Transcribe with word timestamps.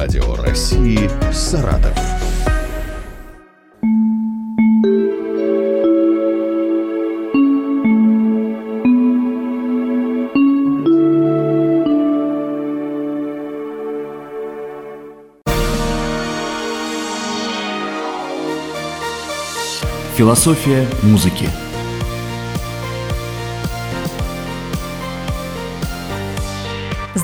Радио 0.00 0.34
России 0.34 1.10
Саратов. 1.30 1.92
Философия 20.16 20.88
музыки. 21.02 21.46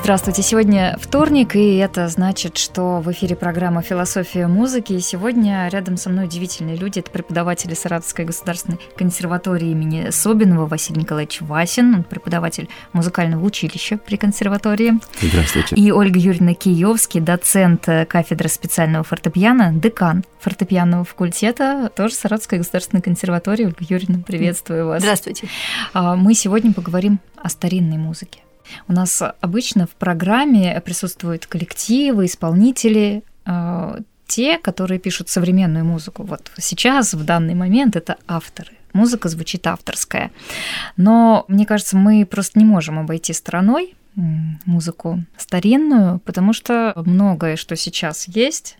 Здравствуйте. 0.07 0.41
Сегодня 0.41 0.97
вторник, 1.01 1.57
и 1.57 1.75
это 1.75 2.07
значит, 2.07 2.57
что 2.57 3.01
в 3.01 3.11
эфире 3.11 3.35
программа 3.35 3.81
«Философия 3.81 4.47
музыки». 4.47 4.93
И 4.93 5.01
сегодня 5.01 5.67
рядом 5.67 5.97
со 5.97 6.09
мной 6.09 6.27
удивительные 6.27 6.77
люди. 6.77 6.99
Это 6.99 7.11
преподаватели 7.11 7.73
Саратовской 7.73 8.23
государственной 8.23 8.79
консерватории 8.95 9.69
имени 9.69 10.09
Собинова 10.11 10.65
Василий 10.65 11.01
Николаевич 11.01 11.41
Васин, 11.41 11.93
он 11.93 12.03
преподаватель 12.05 12.69
музыкального 12.93 13.43
училища 13.43 13.97
при 13.97 14.15
консерватории. 14.15 14.93
Здравствуйте. 15.21 15.75
И 15.75 15.91
Ольга 15.91 16.17
Юрьевна 16.17 16.53
Киевский, 16.53 17.19
доцент 17.19 17.85
кафедры 18.07 18.47
специального 18.47 19.03
фортепиано, 19.03 19.73
декан 19.73 20.23
фортепианного 20.39 21.03
факультета, 21.03 21.91
тоже 21.93 22.13
Саратовской 22.13 22.59
государственной 22.59 23.01
консерватории. 23.01 23.65
Ольга 23.65 23.81
Юрьевна, 23.81 24.23
приветствую 24.25 24.87
вас. 24.87 25.01
Здравствуйте. 25.01 25.49
А, 25.91 26.15
мы 26.15 26.33
сегодня 26.33 26.71
поговорим 26.71 27.19
о 27.35 27.49
старинной 27.49 27.97
музыке. 27.97 28.39
У 28.87 28.93
нас 28.93 29.21
обычно 29.41 29.87
в 29.87 29.95
программе 29.95 30.81
присутствуют 30.81 31.45
коллективы, 31.45 32.25
исполнители, 32.25 33.23
э, 33.45 33.99
те, 34.27 34.57
которые 34.57 34.99
пишут 34.99 35.29
современную 35.29 35.85
музыку. 35.85 36.23
Вот 36.23 36.51
сейчас, 36.57 37.13
в 37.13 37.23
данный 37.23 37.55
момент, 37.55 37.95
это 37.95 38.17
авторы. 38.27 38.73
Музыка 38.93 39.29
звучит 39.29 39.65
авторская. 39.67 40.31
Но, 40.97 41.45
мне 41.47 41.65
кажется, 41.65 41.97
мы 41.97 42.25
просто 42.25 42.59
не 42.59 42.65
можем 42.65 42.99
обойти 42.99 43.33
стороной 43.33 43.95
музыку 44.65 45.23
старинную, 45.37 46.19
потому 46.19 46.51
что 46.51 46.93
многое, 46.95 47.55
что 47.55 47.75
сейчас 47.75 48.27
есть, 48.27 48.77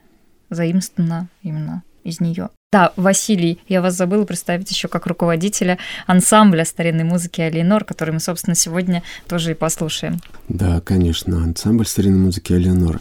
заимствовано 0.50 1.28
именно 1.44 1.84
из 2.04 2.20
нее. 2.20 2.50
Да, 2.74 2.92
Василий, 2.98 3.62
я 3.70 3.82
вас 3.82 3.96
забыла 3.96 4.26
представить 4.26 4.70
еще 4.70 4.90
как 4.90 5.08
руководителя 5.08 5.78
ансамбля 6.06 6.66
старинной 6.66 7.06
музыки 7.06 7.40
«Алиенор», 7.40 7.86
который 7.86 8.12
мы, 8.12 8.20
собственно, 8.20 8.56
сегодня 8.56 9.04
тоже 9.26 9.52
и 9.52 9.54
послушаем. 9.54 10.20
Да, 10.50 10.82
конечно, 10.82 11.42
ансамбль 11.42 11.88
старинной 11.88 12.20
музыки 12.20 12.52
«Алиенор». 12.52 13.00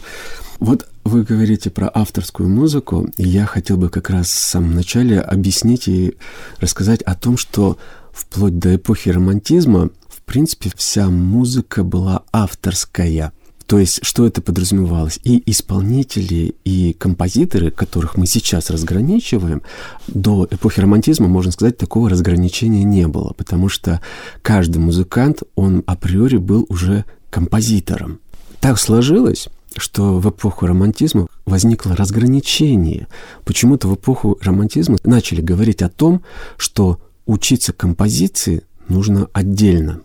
Вот 0.59 0.87
вы 1.03 1.23
говорите 1.23 1.69
про 1.69 1.91
авторскую 1.93 2.47
музыку, 2.47 3.09
и 3.17 3.27
я 3.27 3.45
хотел 3.45 3.75
бы 3.75 3.89
как 3.89 4.09
раз 4.09 4.27
в 4.27 4.39
самом 4.39 4.73
начале 4.73 5.19
объяснить 5.19 5.89
и 5.89 6.15
рассказать 6.59 7.01
о 7.01 7.15
том, 7.15 7.35
что 7.35 7.77
вплоть 8.13 8.57
до 8.59 8.77
эпохи 8.77 9.09
романтизма, 9.09 9.89
в 10.07 10.21
принципе, 10.21 10.71
вся 10.77 11.09
музыка 11.09 11.83
была 11.83 12.23
авторская. 12.31 13.33
То 13.67 13.79
есть, 13.79 13.99
что 14.01 14.25
это 14.25 14.41
подразумевалось? 14.41 15.19
И 15.25 15.43
исполнители, 15.45 16.55
и 16.63 16.93
композиторы, 16.93 17.69
которых 17.69 18.15
мы 18.15 18.25
сейчас 18.25 18.69
разграничиваем, 18.69 19.61
до 20.07 20.47
эпохи 20.49 20.79
романтизма, 20.79 21.27
можно 21.27 21.51
сказать, 21.51 21.77
такого 21.77 22.09
разграничения 22.09 22.85
не 22.85 23.07
было, 23.07 23.33
потому 23.33 23.67
что 23.67 24.01
каждый 24.41 24.77
музыкант, 24.77 25.43
он 25.55 25.83
априори 25.85 26.37
был 26.37 26.65
уже 26.69 27.03
композитором. 27.29 28.19
Так 28.61 28.79
сложилось, 28.79 29.49
что 29.75 30.17
в 30.17 30.29
эпоху 30.29 30.65
романтизма 30.65 31.27
возникло 31.45 31.93
разграничение. 31.93 33.07
Почему-то 33.43 33.89
в 33.89 33.95
эпоху 33.95 34.37
романтизма 34.41 34.97
начали 35.03 35.41
говорить 35.41 35.81
о 35.81 35.89
том, 35.89 36.23
что 36.55 37.01
учиться 37.25 37.73
композиции 37.73 38.63
нужно 38.87 39.27
отдельно. 39.33 40.01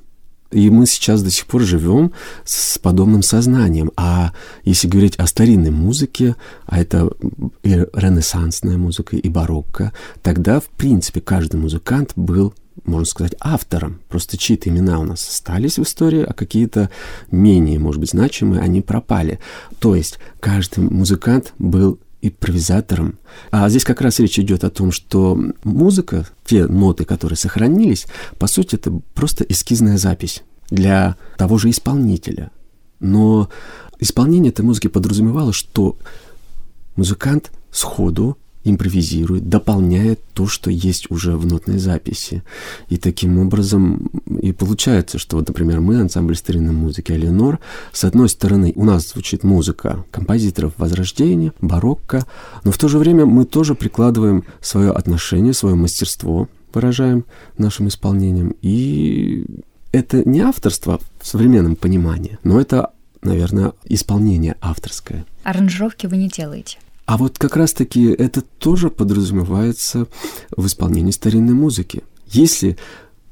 И 0.53 0.71
мы 0.71 0.87
сейчас 0.87 1.23
до 1.23 1.31
сих 1.31 1.47
пор 1.47 1.63
живем 1.63 2.13
с 2.45 2.79
подобным 2.79 3.23
сознанием. 3.23 3.91
А 3.97 4.33
если 4.65 4.89
говорить 4.89 5.17
о 5.17 5.27
старинной 5.27 5.71
музыке, 5.71 6.37
а 6.67 6.81
это 6.81 7.11
и 7.63 7.87
ренессансная 7.93 8.77
музыка, 8.77 9.17
и 9.17 9.29
барокко, 9.29 9.93
тогда, 10.23 10.61
в 10.61 10.69
принципе, 10.69 11.21
каждый 11.21 11.57
музыкант 11.57 12.13
был 12.17 12.55
можно 12.85 13.05
сказать, 13.05 13.35
автором. 13.39 14.01
Просто 14.09 14.37
чьи-то 14.37 14.71
имена 14.71 14.99
у 14.99 15.05
нас 15.05 15.29
остались 15.29 15.79
в 15.79 15.83
истории, 15.83 16.25
а 16.27 16.33
какие-то 16.33 16.91
менее, 17.31 17.79
может 17.79 18.01
быть, 18.01 18.11
значимые, 18.11 18.63
они 18.63 18.81
пропали. 18.81 19.39
То 19.79 19.95
есть 19.95 20.19
каждый 20.41 20.85
музыкант 20.85 21.53
был 21.59 21.99
импровизатором. 22.23 23.19
А 23.51 23.69
здесь 23.69 23.85
как 23.85 24.01
раз 24.01 24.21
речь 24.21 24.39
идет 24.39 24.65
о 24.65 24.71
том, 24.71 24.93
что 24.93 25.39
музыка, 25.65 26.27
те 26.45 26.67
ноты, 26.67 27.05
которые 27.05 27.37
сохранились, 27.37 28.07
по 28.39 28.47
сути, 28.47 28.77
это 28.77 28.93
просто 29.15 29.45
эскизная 29.45 29.99
запись 29.99 30.43
для 30.71 31.17
того 31.37 31.59
же 31.59 31.69
исполнителя. 31.69 32.51
Но 33.01 33.51
исполнение 33.99 34.51
этой 34.53 34.65
музыки 34.65 34.87
подразумевало, 34.87 35.53
что 35.53 35.99
музыкант 36.97 37.51
сходу 37.73 38.39
импровизирует, 38.65 39.49
дополняет 39.49 40.21
то, 40.35 40.47
что 40.47 40.71
есть 40.71 41.11
уже 41.11 41.37
в 41.37 41.47
нотной 41.47 41.79
записи. 41.79 42.43
И 42.89 42.97
таким 42.97 43.39
образом 43.39 44.11
и 44.41 44.53
получается, 44.53 45.19
что, 45.19 45.37
вот, 45.37 45.49
например, 45.49 45.81
мы, 45.81 46.01
ансамбль 46.01 46.37
старинной 46.37 46.75
музыки 46.75 47.13
«Аленор», 47.13 47.59
с 47.93 48.05
одной 48.05 48.29
стороны, 48.29 48.73
у 48.77 48.85
нас 48.85 49.11
звучит 49.11 49.45
музыка 49.45 50.05
композиторов 50.11 50.75
Возрождения, 50.77 51.53
барокко, 51.61 52.27
но 52.65 52.71
в 52.71 52.79
то 52.79 52.89
же 52.89 52.99
время 52.99 53.27
мы 53.27 53.45
тоже 53.45 53.75
прикладываем 53.75 54.45
свое 54.61 54.91
отношение, 54.91 55.53
свое 55.53 55.75
мастерство, 55.75 56.49
выражаем 56.73 57.25
нашим 57.59 57.89
исполнением. 57.89 58.55
И 58.63 59.45
это 59.93 60.27
не 60.29 60.41
авторство 60.41 61.01
в 61.21 61.27
современном 61.27 61.77
понимании, 61.77 62.39
но 62.45 62.61
это, 62.61 62.91
наверное, 63.23 63.73
исполнение 63.85 64.57
авторское. 64.61 65.27
Аранжировки 65.45 66.07
вы 66.07 66.17
не 66.17 66.29
делаете? 66.29 66.79
А 67.05 67.17
вот 67.17 67.39
как 67.39 67.57
раз-таки 67.57 68.07
это 68.07 68.43
тоже 68.43 68.89
подразумевается 68.91 70.07
в 70.57 70.67
исполнении 70.67 71.11
старинной 71.11 71.55
музыки. 71.55 72.03
Если 72.29 72.79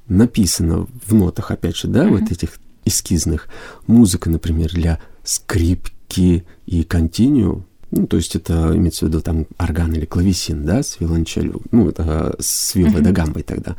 написано 0.09 0.87
в 1.07 1.15
нотах, 1.15 1.51
опять 1.51 1.77
же, 1.77 1.89
да, 1.89 2.05
mm-hmm. 2.05 2.19
вот 2.19 2.33
этих 2.33 2.59
эскизных, 2.85 3.49
музыка, 3.87 4.29
например, 4.29 4.73
для 4.73 5.01
скрипки 5.23 6.45
и 6.67 6.83
континью, 6.83 7.65
ну, 7.93 8.07
то 8.07 8.17
есть 8.17 8.37
это 8.37 8.73
имеется 8.77 9.05
в 9.05 9.09
виду 9.09 9.21
там 9.21 9.47
орган 9.59 9.93
или 9.93 10.05
клавесин, 10.05 10.65
да, 10.65 10.83
с 10.83 10.99
виолончелью, 11.01 11.63
ну, 11.71 11.89
это 11.89 12.37
с 12.39 12.75
вилой 12.75 12.95
mm-hmm. 12.95 13.03
да 13.03 13.13
гамбой 13.13 13.43
тогда. 13.43 13.77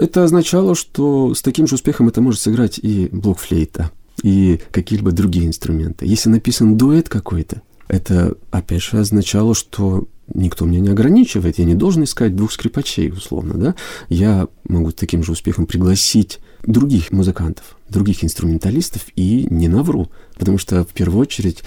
Это 0.00 0.24
означало, 0.24 0.74
что 0.74 1.34
с 1.34 1.42
таким 1.42 1.66
же 1.66 1.76
успехом 1.76 2.08
это 2.08 2.20
может 2.20 2.40
сыграть 2.40 2.78
и 2.78 3.08
блокфлейта, 3.12 3.90
и 4.22 4.60
какие-либо 4.70 5.12
другие 5.12 5.46
инструменты. 5.46 6.06
Если 6.06 6.28
написан 6.28 6.76
дуэт 6.76 7.08
какой-то, 7.08 7.62
это, 7.92 8.36
опять 8.50 8.82
же, 8.82 8.98
означало, 8.98 9.54
что 9.54 10.08
никто 10.32 10.64
меня 10.64 10.80
не 10.80 10.88
ограничивает, 10.88 11.58
я 11.58 11.66
не 11.66 11.74
должен 11.74 12.04
искать 12.04 12.34
двух 12.34 12.50
скрипачей, 12.50 13.10
условно, 13.10 13.54
да? 13.54 13.74
Я 14.08 14.48
могу 14.66 14.92
таким 14.92 15.22
же 15.22 15.32
успехом 15.32 15.66
пригласить 15.66 16.40
других 16.62 17.12
музыкантов, 17.12 17.76
других 17.90 18.24
инструменталистов 18.24 19.02
и 19.14 19.46
не 19.50 19.68
навру, 19.68 20.10
потому 20.38 20.56
что, 20.56 20.84
в 20.84 20.88
первую 20.88 21.20
очередь, 21.20 21.62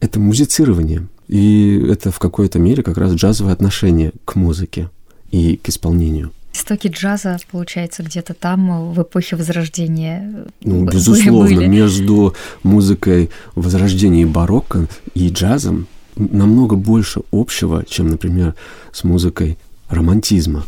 это 0.00 0.18
музицирование, 0.18 1.08
и 1.28 1.86
это 1.90 2.10
в 2.10 2.18
какой-то 2.20 2.58
мере 2.58 2.82
как 2.82 2.96
раз 2.96 3.12
джазовое 3.12 3.52
отношение 3.52 4.12
к 4.24 4.34
музыке 4.34 4.88
и 5.30 5.58
к 5.58 5.68
исполнению. 5.68 6.32
Истоки 6.56 6.88
джаза, 6.88 7.36
получается, 7.50 8.02
где-то 8.02 8.32
там, 8.32 8.90
в 8.92 9.02
эпохе 9.02 9.36
Возрождения. 9.36 10.46
Ну, 10.62 10.86
безусловно, 10.86 11.54
были. 11.54 11.66
между 11.66 12.34
музыкой 12.62 13.28
Возрождения 13.54 14.22
и 14.22 14.24
барокко 14.24 14.86
и 15.12 15.28
джазом 15.28 15.86
намного 16.16 16.76
больше 16.76 17.20
общего, 17.30 17.84
чем, 17.86 18.08
например, 18.08 18.54
с 18.90 19.04
музыкой 19.04 19.58
романтизма. 19.90 20.64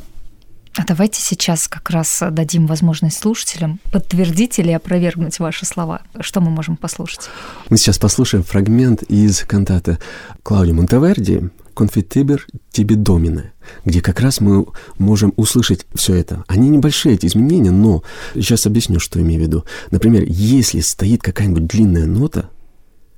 А 0.79 0.85
давайте 0.85 1.21
сейчас 1.21 1.67
как 1.67 1.91
раз 1.91 2.23
дадим 2.31 2.69
возможность 2.69 3.19
слушателям 3.19 3.81
подтвердить 3.91 4.61
или 4.61 4.71
опровергнуть 4.71 5.41
ваши 5.41 5.67
слова. 5.67 6.03
Что 6.21 6.41
мы 6.41 6.51
можем 6.51 6.77
послушать? 6.77 7.29
Мы 7.69 7.77
сейчас 7.79 7.99
послушаем 7.99 8.45
фрагмент 8.45 9.03
из 9.03 9.41
кантата 9.41 9.99
Клауди 10.45 10.71
Монтеверди 10.71 11.51
«Конфитибер 11.75 12.47
тебе 12.71 12.95
домине», 12.95 13.53
где 13.85 14.01
как 14.01 14.21
раз 14.21 14.41
мы 14.41 14.67
можем 14.99 15.33
услышать 15.35 15.85
все 15.97 16.15
это. 16.15 16.45
Они 16.47 16.69
небольшие, 16.69 17.17
эти 17.17 17.27
изменения, 17.27 17.73
но 17.73 18.05
сейчас 18.35 18.65
объясню, 18.65 19.01
что 19.01 19.21
имею 19.21 19.41
в 19.41 19.43
виду. 19.43 19.65
Например, 19.91 20.23
если 20.29 20.79
стоит 20.79 21.23
какая-нибудь 21.25 21.67
длинная 21.67 22.07
нота, 22.07 22.51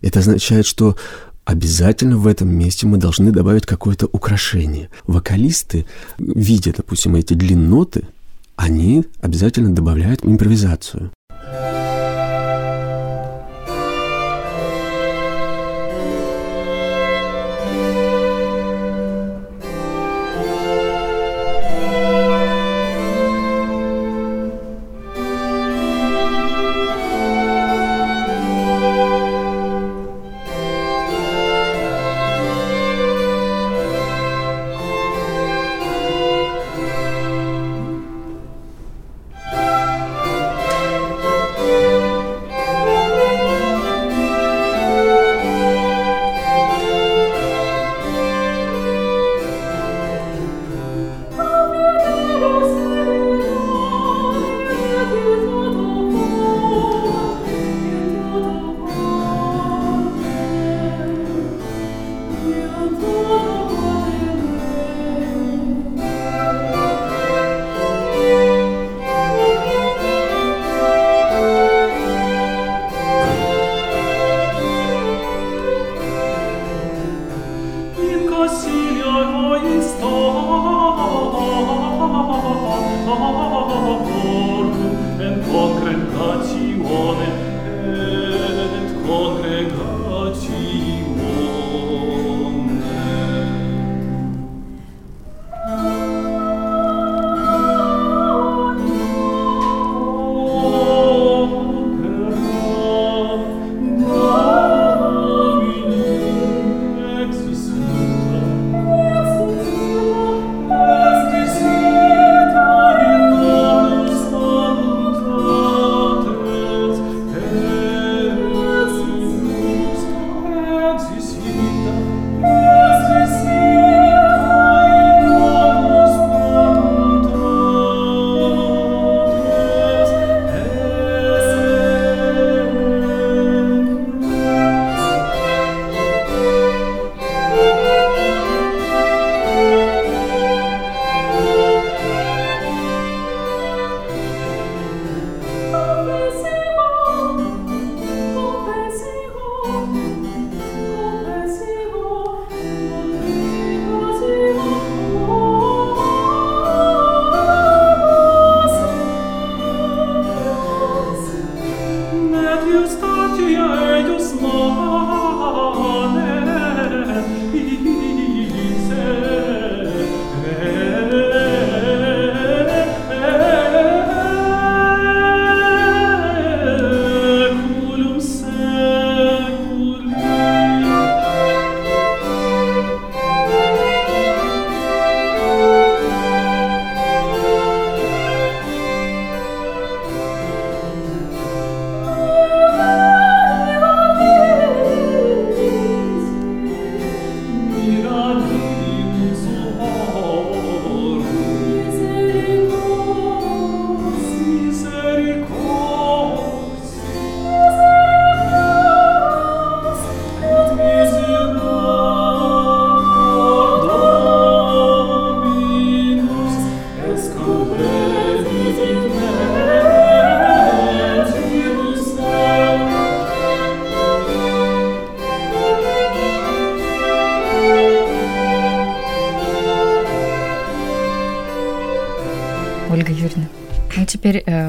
это 0.01 0.21
означает, 0.21 0.65
что 0.65 0.97
обязательно 1.51 2.17
в 2.17 2.29
этом 2.29 2.49
месте 2.49 2.87
мы 2.87 2.97
должны 2.97 3.33
добавить 3.33 3.67
какое-то 3.67 4.07
украшение. 4.13 4.89
Вокалисты, 5.07 5.85
видя, 6.19 6.73
допустим, 6.77 7.17
эти 7.17 7.35
длинноты, 7.35 8.07
они 8.55 9.05
обязательно 9.21 9.75
добавляют 9.75 10.25
импровизацию. 10.25 11.11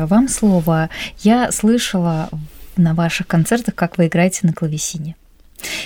Вам 0.08 0.28
слово. 0.28 0.90
Я 1.20 1.52
слышала 1.52 2.30
на 2.78 2.94
ваших 2.94 3.28
концертах, 3.28 3.76
как 3.76 3.98
вы 3.98 4.08
играете 4.08 4.40
на 4.44 4.54
клавесине. 4.54 5.16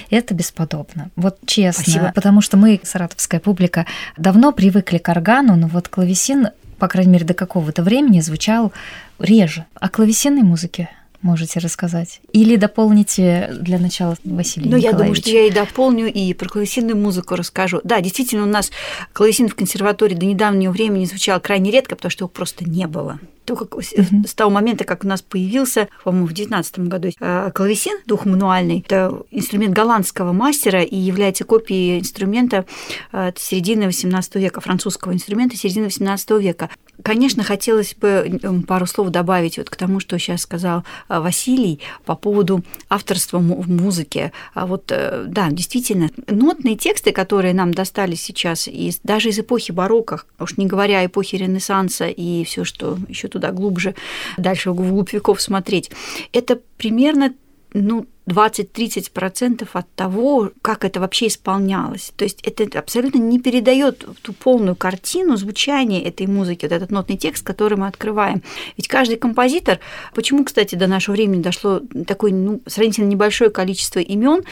Это 0.09 0.33
бесподобно. 0.33 1.09
Вот 1.15 1.37
честно. 1.45 1.83
Спасибо. 1.83 2.11
Потому 2.15 2.41
что 2.41 2.57
мы, 2.57 2.79
саратовская 2.83 3.39
публика, 3.39 3.85
давно 4.17 4.51
привыкли 4.51 4.97
к 4.97 5.09
органу, 5.09 5.55
но 5.55 5.67
вот 5.67 5.89
клавесин, 5.89 6.49
по 6.79 6.87
крайней 6.87 7.11
мере, 7.11 7.25
до 7.25 7.33
какого-то 7.33 7.83
времени 7.83 8.21
звучал 8.21 8.71
реже. 9.19 9.65
О 9.75 9.89
клавесинной 9.89 10.43
музыке 10.43 10.89
можете 11.25 11.59
рассказать? 11.59 12.21
Или 12.31 12.55
дополните 12.55 13.53
для 13.59 13.79
начала 13.79 14.15
Василий 14.23 14.69
Ну, 14.69 14.77
я 14.77 14.93
думаю, 14.93 15.15
что 15.15 15.29
я 15.29 15.47
и 15.47 15.51
дополню, 15.51 16.11
и 16.11 16.33
про 16.33 16.47
клавесинную 16.47 16.95
музыку 16.95 17.35
расскажу. 17.35 17.81
Да, 17.83 17.99
действительно, 17.99 18.43
у 18.43 18.47
нас 18.47 18.71
клавесин 19.11 19.49
в 19.49 19.55
консерватории 19.55 20.15
до 20.15 20.25
недавнего 20.25 20.71
времени 20.71 21.05
звучал 21.05 21.39
крайне 21.41 21.71
редко, 21.71 21.95
потому 21.95 22.11
что 22.11 22.23
его 22.23 22.29
просто 22.29 22.63
не 22.63 22.87
было 22.87 23.19
то, 23.45 23.55
как 23.55 23.73
mm-hmm. 23.73 24.27
с 24.27 24.33
того 24.33 24.49
момента, 24.49 24.83
как 24.83 25.03
у 25.03 25.07
нас 25.07 25.21
появился, 25.21 25.87
по-моему, 26.03 26.27
в 26.27 26.33
19 26.33 26.79
году 26.79 27.09
э, 27.19 27.51
клавесин 27.53 27.97
двухмануальный, 28.05 28.83
это 28.85 29.23
инструмент 29.31 29.73
голландского 29.73 30.33
мастера 30.33 30.81
и 30.81 30.95
является 30.95 31.45
копией 31.45 31.99
инструмента 31.99 32.65
э, 33.11 33.31
середины 33.37 33.85
18 33.85 34.35
века, 34.35 34.61
французского 34.61 35.13
инструмента 35.13 35.55
середины 35.55 35.85
18 35.85 36.31
века. 36.31 36.69
Конечно, 37.03 37.43
хотелось 37.43 37.93
бы 37.93 38.63
пару 38.67 38.85
слов 38.85 39.09
добавить 39.09 39.57
вот 39.57 39.69
к 39.69 39.75
тому, 39.75 39.99
что 39.99 40.17
сейчас 40.17 40.41
сказал 40.41 40.83
э, 41.07 41.14
Василий 41.21 41.79
по 42.05 42.15
поводу 42.15 42.63
авторства 42.89 43.39
в 43.39 43.69
музыке. 43.69 44.31
А 44.53 44.65
вот, 44.65 44.85
да, 44.87 45.49
действительно, 45.51 46.09
нотные 46.27 46.75
тексты, 46.75 47.11
которые 47.11 47.53
нам 47.53 47.73
достались 47.73 48.21
сейчас, 48.21 48.67
из, 48.67 48.99
даже 49.03 49.29
из 49.29 49.39
эпохи 49.39 49.71
барокко, 49.71 50.23
уж 50.39 50.57
не 50.57 50.65
говоря 50.65 50.99
о 50.99 51.05
эпохе 51.05 51.37
Ренессанса 51.37 52.07
и 52.07 52.43
все, 52.43 52.63
что 52.63 52.97
еще 53.07 53.27
туда 53.27 53.51
глубже, 53.51 53.95
дальше 54.37 54.71
вглубь 54.71 55.13
веков 55.13 55.41
смотреть. 55.41 55.91
Это 56.33 56.59
примерно 56.77 57.33
ну, 57.75 58.07
20-30% 58.27 59.67
от 59.73 59.93
того, 59.95 60.51
как 60.61 60.85
это 60.85 60.99
вообще 60.99 61.27
исполнялось. 61.27 62.11
То 62.15 62.23
есть 62.23 62.41
это 62.41 62.79
абсолютно 62.79 63.19
не 63.19 63.39
передает 63.39 64.05
ту 64.21 64.33
полную 64.33 64.75
картину 64.75 65.35
звучания 65.35 66.01
этой 66.01 66.25
музыки, 66.25 66.65
вот 66.65 66.71
этот 66.71 66.89
нотный 66.89 67.17
текст, 67.17 67.45
который 67.45 67.77
мы 67.77 67.87
открываем. 67.87 68.41
Ведь 68.77 68.87
каждый 68.87 69.17
композитор, 69.17 69.79
почему, 70.13 70.45
кстати, 70.45 70.75
до 70.75 70.87
нашего 70.87 71.15
времени 71.15 71.41
дошло 71.41 71.81
такое 72.07 72.31
ну, 72.31 72.61
сравнительно 72.65 73.07
небольшое 73.07 73.51
количество 73.51 73.99
имен 73.99 74.43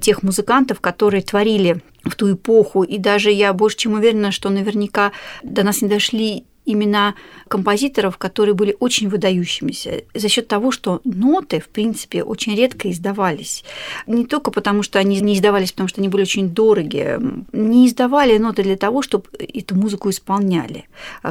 тех 0.00 0.22
музыкантов, 0.22 0.80
которые 0.80 1.22
творили 1.22 1.80
в 2.02 2.16
ту 2.16 2.34
эпоху, 2.34 2.82
и 2.82 2.98
даже 2.98 3.30
я 3.30 3.52
больше 3.52 3.78
чем 3.78 3.94
уверена, 3.94 4.32
что 4.32 4.50
наверняка 4.50 5.12
до 5.42 5.62
нас 5.62 5.80
не 5.80 5.88
дошли 5.88 6.44
имена 6.66 7.14
композиторов, 7.48 8.16
которые 8.18 8.54
были 8.54 8.76
очень 8.80 9.08
выдающимися 9.08 10.02
за 10.14 10.28
счет 10.28 10.48
того, 10.48 10.70
что 10.70 11.00
ноты, 11.04 11.60
в 11.60 11.68
принципе, 11.68 12.22
очень 12.22 12.56
редко 12.56 12.90
издавались. 12.90 13.64
Не 14.06 14.24
только 14.24 14.50
потому, 14.50 14.82
что 14.82 14.98
они 14.98 15.20
не 15.20 15.34
издавались, 15.34 15.72
потому 15.72 15.88
что 15.88 16.00
они 16.00 16.08
были 16.08 16.22
очень 16.22 16.48
дорогие, 16.48 17.20
не 17.52 17.86
издавали 17.86 18.38
ноты 18.38 18.62
для 18.62 18.76
того, 18.76 19.02
чтобы 19.02 19.24
эту 19.38 19.74
музыку 19.74 20.10
исполняли. 20.10 20.84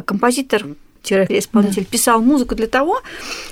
Композитор 0.06 0.66
исполнитель, 1.12 1.86
писал 1.86 2.22
музыку 2.22 2.56
для 2.56 2.68
того, 2.68 3.02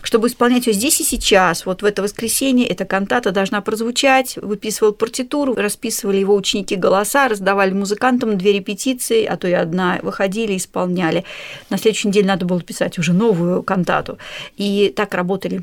чтобы 0.01 0.27
исполнять 0.27 0.67
ее 0.67 0.73
здесь 0.73 1.01
и 1.01 1.03
сейчас. 1.03 1.65
Вот 1.65 1.81
в 1.81 1.85
это 1.85 2.01
воскресенье 2.01 2.67
эта 2.67 2.85
кантата 2.85 3.31
должна 3.31 3.61
прозвучать, 3.61 4.37
выписывал 4.37 4.93
партитуру, 4.93 5.55
расписывали 5.55 6.17
его 6.17 6.35
ученики 6.35 6.75
голоса, 6.75 7.27
раздавали 7.27 7.73
музыкантам 7.73 8.37
две 8.37 8.53
репетиции, 8.53 9.25
а 9.25 9.37
то 9.37 9.47
и 9.47 9.53
одна, 9.53 9.99
выходили, 10.01 10.55
исполняли. 10.57 11.25
На 11.69 11.77
следующей 11.77 12.09
неделе 12.09 12.27
надо 12.27 12.45
было 12.45 12.61
писать 12.61 12.97
уже 12.99 13.13
новую 13.13 13.63
кантату. 13.63 14.17
И 14.57 14.93
так 14.95 15.13
работали 15.13 15.61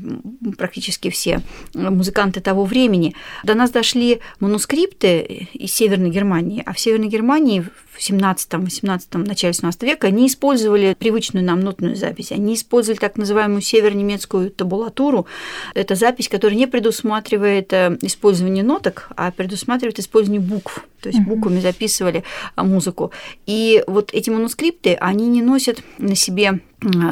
практически 0.57 1.09
все 1.09 1.41
музыканты 1.73 2.41
того 2.41 2.65
времени. 2.65 3.15
До 3.43 3.55
нас 3.55 3.71
дошли 3.71 4.19
манускрипты 4.39 5.47
из 5.53 5.73
Северной 5.73 6.09
Германии, 6.09 6.63
а 6.65 6.73
в 6.73 6.79
Северной 6.79 7.07
Германии 7.07 7.65
в 7.99 8.09
17-18 8.09 9.17
начале 9.17 9.53
17 9.53 9.83
века 9.83 10.09
не 10.09 10.27
использовали 10.27 10.95
привычную 10.97 11.45
нам 11.45 11.59
нотную 11.59 11.95
запись. 11.95 12.31
Они 12.31 12.55
использовали 12.55 12.97
так 12.97 13.17
называемую 13.17 13.61
северонемецкую 13.61 14.51
табулатуру. 14.51 15.27
Это 15.73 15.95
запись, 15.95 16.29
которая 16.29 16.57
не 16.57 16.65
предусматривает 16.65 17.73
э, 17.73 17.97
использование 18.01 18.63
ноток, 18.63 19.09
а 19.17 19.31
предусматривает 19.31 19.99
использование 19.99 20.41
букв. 20.41 20.85
То 21.01 21.09
есть 21.09 21.21
буквами 21.21 21.59
записывали 21.59 22.23
а, 22.55 22.63
музыку. 22.63 23.11
И 23.45 23.83
вот 23.87 24.13
эти 24.13 24.29
манускрипты, 24.29 24.95
они 24.95 25.27
не 25.27 25.41
носят 25.41 25.81
на 25.97 26.15
себе 26.15 26.59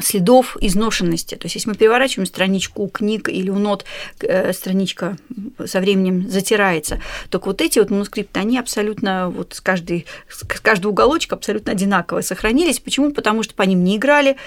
следов 0.01 0.57
изношенности. 0.61 1.35
То 1.35 1.45
есть, 1.45 1.55
если 1.55 1.69
мы 1.69 1.75
переворачиваем 1.75 2.25
страничку 2.25 2.83
у 2.83 2.87
книг 2.87 3.29
или 3.29 3.49
у 3.49 3.59
нот, 3.59 3.85
э, 4.21 4.53
страничка 4.53 5.17
со 5.65 5.79
временем 5.79 6.29
затирается, 6.29 7.01
то 7.29 7.41
вот 7.43 7.61
эти 7.61 7.79
вот 7.79 7.89
манускрипты, 7.89 8.39
они 8.39 8.57
абсолютно 8.57 9.29
вот 9.29 9.53
с, 9.53 9.61
каждой, 9.61 10.05
с 10.29 10.43
каждого 10.43 10.91
уголочка 10.91 11.35
абсолютно 11.35 11.71
одинаково 11.71 12.21
сохранились. 12.21 12.79
Почему? 12.79 13.11
Потому 13.11 13.43
что 13.43 13.55
по 13.55 13.63
ним 13.63 13.83
не 13.83 13.97
играли, 13.97 14.37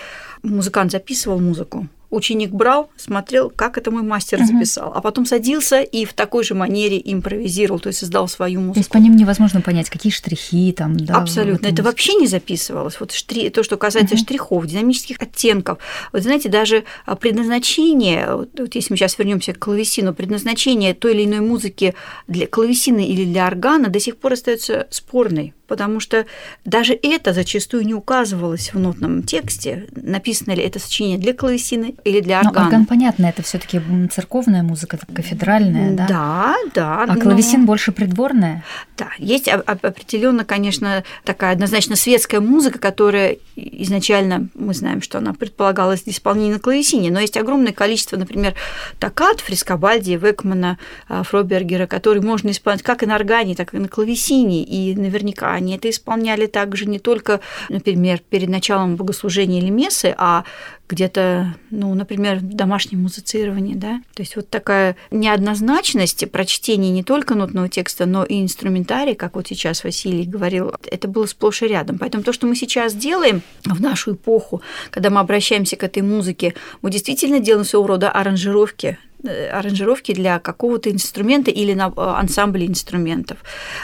музыкант 0.43 0.93
записывал 0.93 1.41
музыку, 1.41 1.89
ученик 2.11 2.51
брал, 2.51 2.91
смотрел, 2.97 3.51
как 3.51 3.79
это 3.79 3.91
мой 3.91 4.03
мастер 4.03 4.45
записал, 4.45 4.89
угу. 4.89 4.99
а 4.99 5.01
потом 5.01 5.27
садился 5.27 5.81
и 5.81 6.05
в 6.05 6.13
такой 6.13 6.45
же 6.45 6.55
манере 6.55 7.01
импровизировал, 7.03 7.81
то 7.81 7.89
есть 7.89 8.01
создал 8.01 8.29
свою 8.29 8.61
музыку. 8.61 8.75
То 8.75 8.81
есть 8.81 8.91
по 8.91 8.99
ним 8.99 9.17
невозможно 9.17 9.61
понять, 9.61 9.91
какие 9.91 10.13
штрихи 10.13 10.73
там, 10.73 10.97
да? 10.97 11.15
Абсолютно. 11.15 11.67
Это 11.67 11.83
вообще 11.83 12.15
не 12.15 12.27
записывалось. 12.27 12.99
Вот 13.01 13.13
штри... 13.13 13.51
то, 13.51 13.63
что 13.63 13.77
касается 13.77 14.15
угу. 14.15 14.23
штрихов, 14.23 14.67
динамических 14.67 15.21
оттенков. 15.21 15.79
Вот 16.13 16.23
знаете, 16.23 16.49
даже 16.49 16.85
а, 17.07 17.17
предназначение, 17.17 18.35
вот, 18.35 18.59
вот 18.59 18.75
если 18.75 18.93
мы 18.93 18.97
сейчас 18.97 19.19
вернемся 19.19 19.53
к 19.53 19.59
клавесину, 19.59 20.15
предназначение 20.15 20.95
той 20.95 21.15
или 21.15 21.25
иной 21.25 21.41
музыки 21.41 21.95
для 22.27 22.47
клавесина 22.47 23.01
или 23.01 23.25
для 23.25 23.47
органа 23.47 23.89
до 23.89 24.01
сих 24.01 24.17
пор 24.17 24.33
остается 24.35 24.87
спорной 24.91 25.55
потому 25.71 26.01
что 26.01 26.27
даже 26.65 26.99
это 27.01 27.33
зачастую 27.33 27.87
не 27.87 27.95
указывалось 27.95 28.75
в 28.75 28.79
нотном 28.81 29.23
тексте, 29.23 29.87
написано 29.93 30.53
ли 30.53 30.65
это 30.65 30.81
сочинение 30.81 31.17
для 31.17 31.33
клавесины 31.33 31.95
или 32.03 32.19
для 32.19 32.41
органа. 32.41 32.59
Но 32.59 32.67
орган, 32.67 32.87
понятно, 32.87 33.27
это 33.27 33.45
все 33.45 33.59
таки 33.59 33.81
церковная 34.13 34.65
музыка, 34.65 34.99
кафедральная, 35.15 35.93
да? 35.93 36.07
Да, 36.09 36.57
да. 36.75 37.05
А 37.05 37.15
но... 37.15 37.21
клавесин 37.21 37.67
больше 37.67 37.93
придворная? 37.93 38.65
Да, 38.99 39.11
есть 39.19 39.49
определенно, 39.49 40.45
конечно, 40.45 41.05
такая 41.25 41.53
однозначно 41.53 41.95
светская 41.95 42.41
музыка, 42.41 42.81
которая 42.81 43.37
изначально, 43.55 44.49
мы 44.55 44.75
знаем, 44.75 45.03
что 45.03 45.19
она 45.19 45.35
предполагалась 45.35 46.03
для 46.03 46.13
исполнения 46.13 46.55
на 46.55 46.59
клавесине, 46.59 47.13
но 47.13 47.21
есть 47.21 47.37
огромное 47.37 47.73
количество, 47.73 48.17
например, 48.17 48.55
токат 48.99 49.41
Фрискобальди, 49.41 50.19
Векмана, 50.21 50.79
а, 51.09 51.23
Фробергера, 51.23 51.87
которые 51.87 52.25
можно 52.25 52.51
исполнять 52.51 52.83
как 52.83 53.05
и 53.05 53.07
на 53.07 53.15
органе, 53.15 53.55
так 53.55 53.73
и 53.73 53.79
на 53.79 53.87
клавесине, 53.87 54.65
и 54.65 54.97
наверняка 54.97 55.60
они 55.61 55.77
это 55.77 55.89
исполняли 55.89 56.47
также 56.47 56.87
не 56.87 56.99
только, 56.99 57.41
например, 57.69 58.21
перед 58.29 58.49
началом 58.49 58.97
богослужения 58.97 59.61
или 59.61 59.71
мессы, 59.71 60.15
а 60.17 60.45
где-то, 60.89 61.55
ну, 61.71 61.95
например, 61.95 62.39
в 62.39 62.55
домашнем 62.55 63.03
музицировании, 63.03 63.75
да. 63.75 64.03
То 64.15 64.23
есть 64.23 64.35
вот 64.35 64.49
такая 64.49 64.97
неоднозначность 65.11 66.29
прочтения 66.31 66.91
не 66.91 67.05
только 67.05 67.35
нотного 67.37 67.69
текста, 67.69 68.07
но 68.07 68.25
и 68.25 68.43
инструментарий, 68.43 69.15
как 69.15 69.37
вот 69.37 69.47
сейчас 69.47 69.85
Василий 69.85 70.25
говорил, 70.25 70.73
это 70.91 71.07
было 71.07 71.27
сплошь 71.27 71.63
и 71.63 71.69
рядом. 71.69 71.99
Поэтому 71.99 72.25
то, 72.25 72.33
что 72.33 72.47
мы 72.47 72.57
сейчас 72.57 72.95
делаем 72.95 73.43
в 73.65 73.81
нашу 73.81 74.15
эпоху, 74.15 74.63
когда 74.91 75.11
мы 75.11 75.21
обращаемся 75.21 75.77
к 75.77 75.85
этой 75.85 76.03
музыке, 76.03 76.55
мы 76.83 76.91
действительно 76.91 77.39
делаем 77.39 77.65
своего 77.65 77.87
рода 77.87 78.11
аранжировки 78.11 78.99
аранжировки 79.25 80.15
для 80.15 80.39
какого-то 80.39 80.91
инструмента 80.91 81.51
или 81.51 81.75
на 81.75 81.89
э, 81.89 81.93
ансамбле 81.97 82.67
инструментов. 82.67 83.39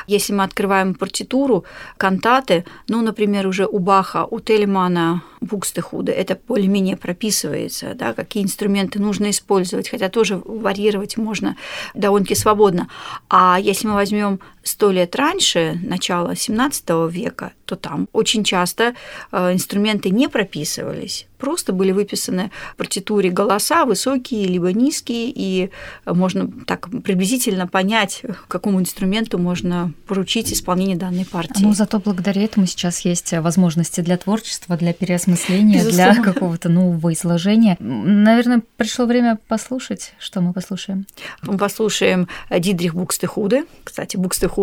Если 0.07 0.33
мы 0.33 0.45
открываем 0.45 0.95
партитуру, 0.95 1.65
кантаты, 1.97 2.65
ну, 2.89 3.03
например, 3.03 3.47
уже 3.47 3.67
у 3.67 3.79
Баха, 3.79 4.25
у 4.25 4.41
Тельмана, 4.41 5.23
Букстехуда, 5.41 6.13
это 6.13 6.39
более-менее 6.49 6.97
прописывается, 6.97 7.95
да, 7.95 8.15
какие 8.15 8.43
инструменты 8.43 8.99
нужно 8.99 9.31
использовать, 9.31 9.89
хотя 9.89 10.09
тоже 10.09 10.41
варьировать 10.45 11.17
можно 11.17 11.57
довольно-таки 11.95 12.35
свободно. 12.35 12.89
А 13.29 13.59
если 13.61 13.87
мы 13.87 13.95
возьмем 13.95 14.41
сто 14.67 14.91
лет 14.91 15.15
раньше, 15.17 15.79
начало 15.83 16.35
17 16.35 16.85
века, 17.11 17.53
то 17.65 17.77
там 17.77 18.09
очень 18.13 18.45
часто 18.45 18.95
э, 19.33 19.53
инструменты 19.53 20.11
не 20.11 20.29
прописывались, 20.29 21.27
просто 21.39 21.73
были 21.73 21.93
выписаны 21.93 22.51
в 22.75 22.77
партитуре 22.77 23.31
голоса 23.31 23.85
высокие 23.85 24.47
либо 24.47 24.73
низкие, 24.73 25.33
и 25.35 25.71
можно 26.05 26.51
так 26.67 26.89
приблизительно 27.03 27.67
понять, 27.67 28.23
какому 28.49 28.81
инструменту 28.81 29.39
можно 29.39 29.93
поручить 30.07 30.53
исполнение 30.53 30.97
данной 30.97 31.25
партии. 31.25 31.63
Ну, 31.63 31.73
зато 31.75 31.99
благодаря 31.99 32.43
этому 32.43 32.67
сейчас 32.67 33.01
есть 33.01 33.33
возможности 33.33 34.01
для 34.01 34.17
творчества, 34.17 34.77
для 34.77 34.93
переосмысления, 34.93 35.79
Безусловно. 35.81 36.15
для 36.15 36.23
какого-то 36.23 36.69
нового 36.69 37.13
изложения. 37.13 37.77
Наверное, 37.81 38.63
пришло 38.77 39.07
время 39.07 39.39
послушать, 39.49 40.15
что 40.19 40.41
мы 40.41 40.53
послушаем. 40.53 41.07
Мы 41.43 41.57
послушаем 41.57 42.29
Дидрих 42.51 42.95
Букстехуде, 42.95 43.65
кстати, 43.85 44.17
Букстехуде, 44.17 44.56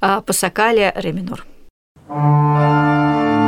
а, 0.00 0.20
Пасакалия 0.20 0.92
Реминор. 0.96 1.46
Thank 2.08 3.36
you. 3.36 3.41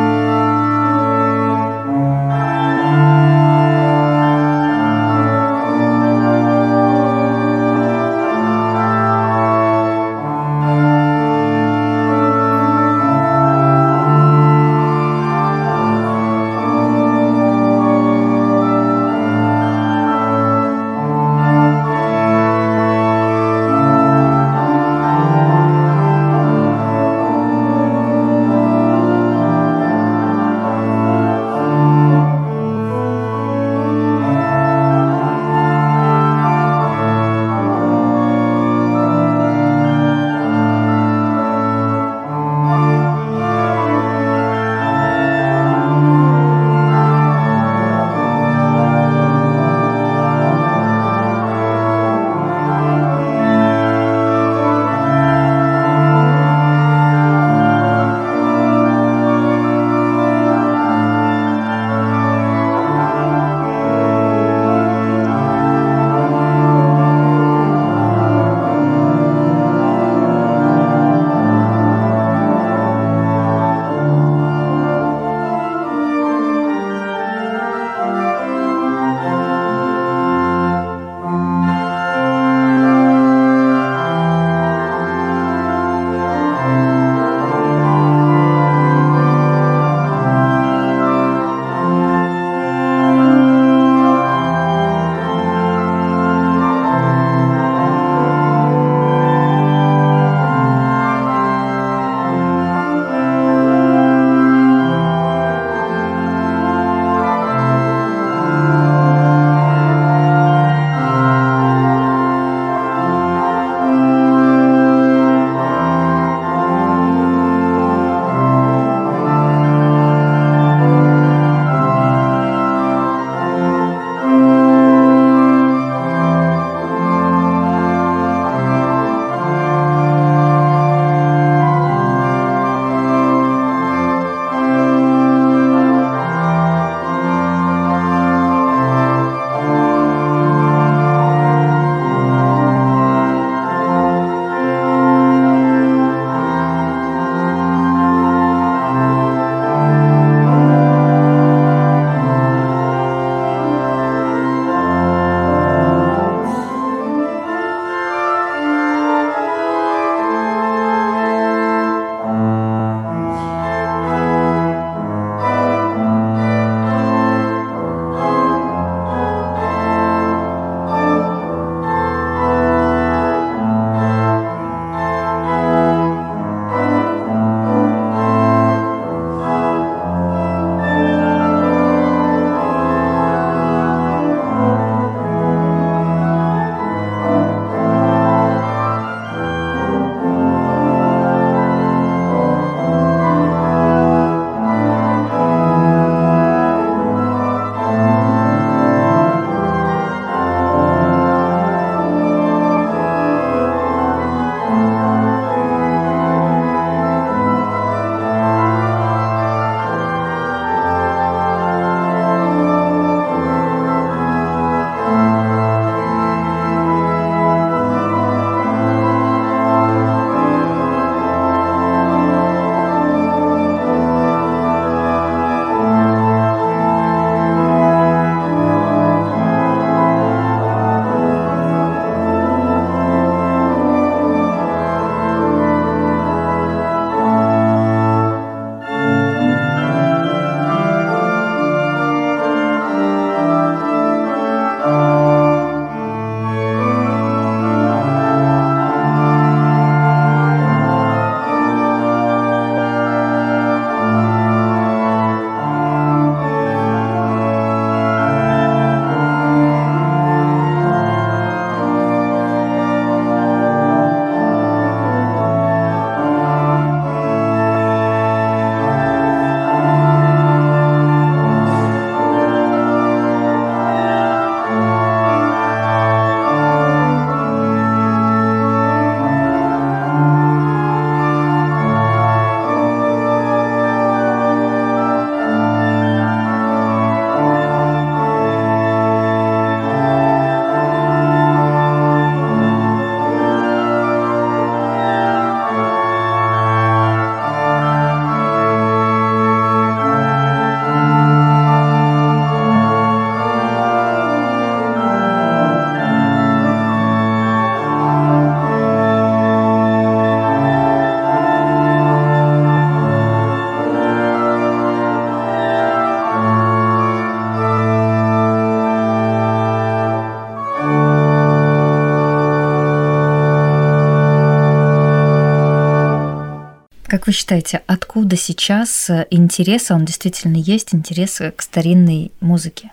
Вы 327.27 327.33
считаете, 327.33 327.83
откуда 327.87 328.37
сейчас 328.37 329.11
интерес, 329.31 329.91
а 329.91 329.95
он 329.95 330.05
действительно 330.05 330.57
есть, 330.57 330.95
интерес 330.95 331.41
к 331.57 331.63
старинной 331.63 332.33
музыке? 332.41 332.91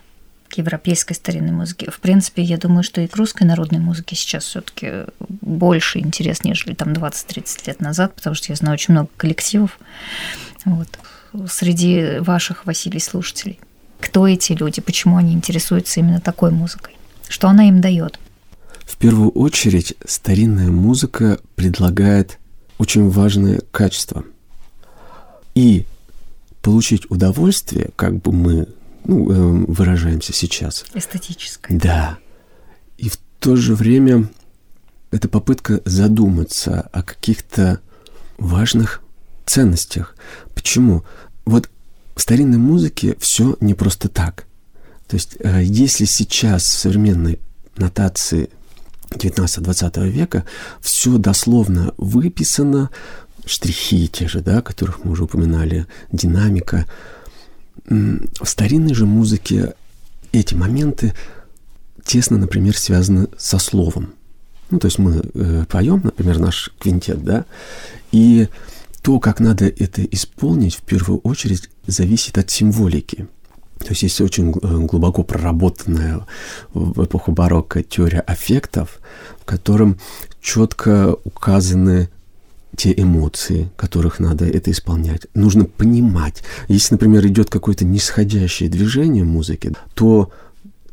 к 0.52 0.58
европейской 0.58 1.14
старинной 1.14 1.54
музыке. 1.54 1.90
В 1.90 2.02
принципе, 2.02 2.42
я 2.42 2.58
думаю, 2.58 2.84
что 2.84 3.00
и 3.00 3.08
к 3.08 3.16
русской 3.16 3.44
народной 3.44 3.80
музыке 3.80 4.18
сейчас 4.18 4.44
все 4.44 4.60
таки 4.60 5.06
больше 5.40 6.00
интерес, 6.00 6.44
нежели 6.44 6.74
там 6.74 6.90
20-30 6.90 7.68
лет 7.68 7.80
назад, 7.80 8.14
потому 8.16 8.36
что 8.36 8.52
я 8.52 8.58
знаю 8.58 8.74
очень 8.74 8.94
много 8.94 9.08
коллективов 9.16 9.80
вот, 10.66 10.90
среди 11.50 12.20
ваших, 12.20 12.66
Василий, 12.66 13.00
слушателей. 13.00 13.62
Кто 14.02 14.28
эти 14.28 14.52
люди, 14.52 14.82
почему 14.82 15.16
они 15.16 15.32
интересуются 15.34 16.02
именно 16.02 16.20
такой 16.20 16.52
музыкой? 16.52 16.96
Что 17.30 17.48
она 17.48 17.70
им 17.70 17.80
дает? 17.80 18.20
В 18.86 18.98
первую 18.98 19.30
очередь, 19.30 19.94
старинная 20.06 20.70
музыка 20.70 21.40
предлагает 21.56 22.40
очень 22.82 23.12
важное 23.12 23.62
качество. 23.70 24.26
И 25.54 25.86
получить 26.64 27.10
удовольствие, 27.12 27.92
как 27.96 28.20
бы 28.20 28.32
мы 28.32 28.68
ну, 29.04 29.30
э, 29.32 29.66
выражаемся 29.68 30.34
сейчас. 30.34 30.86
Эстетическое. 30.96 31.78
Да. 31.78 32.18
И 32.98 33.08
в 33.08 33.20
то 33.40 33.56
же 33.56 33.76
время 33.76 34.28
это 35.12 35.30
попытка 35.30 35.82
задуматься 35.86 36.82
о 36.92 37.04
каких-то 37.04 37.82
важных 38.40 39.04
ценностях. 39.46 40.16
Почему? 40.56 41.04
Вот 41.46 41.70
в 42.16 42.22
старинной 42.22 42.58
музыке 42.58 43.16
все 43.20 43.58
не 43.60 43.76
просто 43.76 44.10
так. 44.10 44.48
То 45.08 45.18
есть, 45.18 45.38
э, 45.40 45.62
если 45.64 46.06
сейчас 46.06 46.64
в 46.64 46.80
современной 46.80 47.40
нотации 47.78 48.50
19-20 49.12 50.10
века 50.10 50.46
все 50.82 51.18
дословно 51.18 51.94
выписано, 51.98 52.90
штрихи 53.46 54.08
те 54.08 54.28
же, 54.28 54.42
да, 54.42 54.62
которых 54.62 55.04
мы 55.04 55.12
уже 55.12 55.24
упоминали, 55.24 55.88
динамика, 56.12 56.86
в 57.86 58.46
старинной 58.46 58.94
же 58.94 59.06
музыке 59.06 59.74
эти 60.32 60.54
моменты 60.54 61.14
тесно, 62.06 62.38
например, 62.38 62.78
связаны 62.78 63.28
со 63.38 63.60
словом. 63.60 64.14
Ну, 64.70 64.80
то 64.80 64.88
есть 64.88 65.00
мы 65.00 65.22
э, 65.34 65.66
поем, 65.68 66.02
например, 66.04 66.40
наш 66.40 66.72
квинтет, 66.80 67.24
да, 67.24 67.46
и 68.12 68.48
то, 69.02 69.20
как 69.20 69.40
надо 69.40 69.66
это 69.66 70.04
исполнить, 70.04 70.76
в 70.76 70.82
первую 70.82 71.20
очередь 71.20 71.70
зависит 71.88 72.38
от 72.38 72.50
символики. 72.50 73.28
То 73.84 73.90
есть 73.90 74.04
есть 74.04 74.22
очень 74.22 74.52
э, 74.52 74.78
глубоко 74.86 75.24
проработанная 75.24 76.26
в 76.74 77.04
эпоху 77.04 77.32
барокко 77.32 77.84
теория 77.84 78.20
аффектов, 78.20 79.00
в 79.40 79.46
котором 79.46 79.98
четко 80.42 81.16
указаны 81.24 82.10
те 82.76 82.94
эмоции, 82.96 83.70
которых 83.76 84.20
надо 84.20 84.46
это 84.46 84.72
исполнять. 84.72 85.28
Нужно 85.34 85.66
понимать. 85.66 86.44
Если, 86.68 86.94
например, 86.94 87.26
идет 87.28 87.50
какое-то 87.50 87.86
нисходящее 87.86 88.70
движение 88.70 89.24
музыки, 89.24 89.74
то 89.94 90.32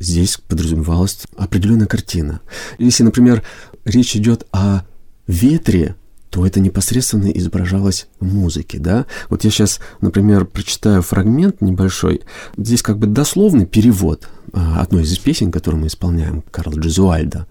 здесь 0.01 0.39
подразумевалась 0.49 1.21
определенная 1.37 1.87
картина. 1.87 2.41
Если, 2.79 3.05
например, 3.05 3.43
речь 3.85 4.17
идет 4.17 4.47
о 4.53 4.83
ветре, 5.27 5.95
то 6.31 6.47
это 6.47 6.61
непосредственно 6.61 7.29
изображалось 7.29 8.09
в 8.21 8.33
музыке, 8.33 8.79
да. 8.79 9.07
Вот 9.31 9.45
я 9.45 9.51
сейчас, 9.51 9.81
например, 10.01 10.45
прочитаю 10.45 11.03
фрагмент 11.03 11.61
небольшой. 11.61 12.23
Здесь 12.57 12.83
как 12.83 12.99
бы 12.99 13.07
дословный 13.07 13.67
перевод 13.67 14.29
а, 14.53 14.81
одной 14.81 15.05
из 15.05 15.19
песен, 15.19 15.51
которую 15.51 15.81
мы 15.81 15.87
исполняем, 15.87 16.43
Карл 16.51 16.73
Джезуальда. 16.73 17.47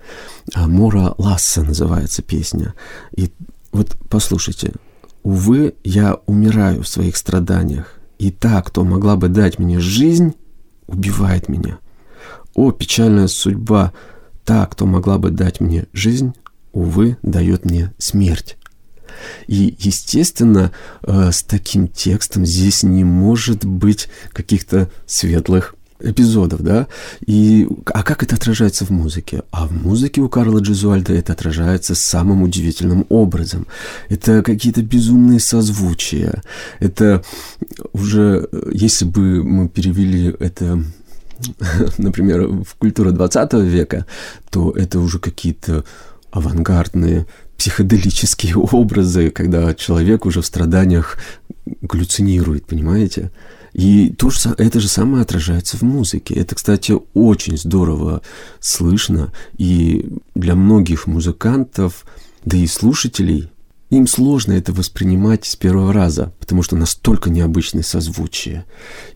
А, 0.54 0.68
«Мора 0.68 1.16
Ласса» 1.18 1.64
называется 1.64 2.22
песня. 2.22 2.76
И 3.16 3.32
вот 3.72 3.98
послушайте. 4.10 4.74
«Увы, 5.24 5.76
я 5.84 6.20
умираю 6.26 6.84
в 6.84 6.88
своих 6.88 7.18
страданиях, 7.18 8.00
и 8.18 8.32
та, 8.32 8.62
кто 8.62 8.86
могла 8.86 9.18
бы 9.18 9.28
дать 9.28 9.60
мне 9.60 9.80
жизнь, 9.80 10.36
убивает 10.88 11.50
меня. 11.50 11.80
О, 12.54 12.72
печальная 12.72 13.28
судьба! 13.28 13.92
Та, 14.46 14.66
кто 14.68 14.86
могла 14.86 15.18
бы 15.18 15.30
дать 15.30 15.60
мне 15.60 15.88
жизнь, 15.92 16.34
увы, 16.72 17.18
дает 17.24 17.66
мне 17.66 17.94
смерть». 17.98 18.58
И, 19.48 19.76
естественно, 19.80 20.72
э, 21.04 21.32
с 21.32 21.44
таким 21.44 21.88
текстом 21.88 22.46
здесь 22.46 22.84
не 22.84 23.04
может 23.04 23.66
быть 23.66 24.10
каких-то 24.34 24.90
светлых 25.06 25.76
эпизодов, 26.00 26.62
да, 26.62 26.88
и 27.26 27.68
а 27.86 28.04
как 28.04 28.22
это 28.22 28.36
отражается 28.36 28.86
в 28.86 28.92
музыке? 28.92 29.42
А 29.52 29.68
в 29.68 29.72
музыке 29.72 30.22
у 30.22 30.30
Карла 30.30 30.60
Джезуальда 30.60 31.14
это 31.14 31.34
отражается 31.34 31.96
самым 31.96 32.44
удивительным 32.44 33.06
образом. 33.10 33.66
Это 34.10 34.44
какие-то 34.44 34.84
безумные 34.84 35.40
созвучия. 35.40 36.44
Это 36.80 37.24
уже, 37.94 38.48
если 38.72 39.06
бы 39.06 39.44
мы 39.44 39.70
перевели 39.70 40.36
это 40.40 40.84
например, 41.98 42.48
в 42.48 42.76
культуру 42.76 43.12
20 43.12 43.54
века, 43.54 44.06
то 44.50 44.72
это 44.72 45.00
уже 45.00 45.20
какие-то 45.20 45.84
авангардные 46.32 47.26
психоделические 47.58 48.56
образы, 48.72 49.30
когда 49.30 49.74
человек 49.74 50.26
уже 50.26 50.42
в 50.42 50.46
страданиях 50.46 51.18
галлюцинирует, 51.82 52.66
понимаете? 52.66 53.32
И 53.74 54.10
то 54.10 54.30
же, 54.30 54.40
это 54.58 54.80
же 54.80 54.88
самое 54.88 55.22
отражается 55.22 55.78
в 55.78 55.84
музыке. 55.84 56.34
Это, 56.34 56.56
кстати, 56.56 56.96
очень 57.14 57.58
здорово 57.58 58.24
слышно. 58.60 59.32
И 59.58 60.10
для 60.34 60.56
многих 60.56 61.06
музыкантов, 61.06 62.06
да 62.44 62.58
и 62.58 62.66
слушателей, 62.66 63.52
им 63.90 64.08
сложно 64.08 64.54
это 64.54 64.74
воспринимать 64.74 65.46
с 65.46 65.56
первого 65.56 65.94
раза, 65.94 66.34
потому 66.40 66.64
что 66.64 66.76
настолько 66.76 67.30
необычные 67.30 67.84
созвучия. 67.84 68.66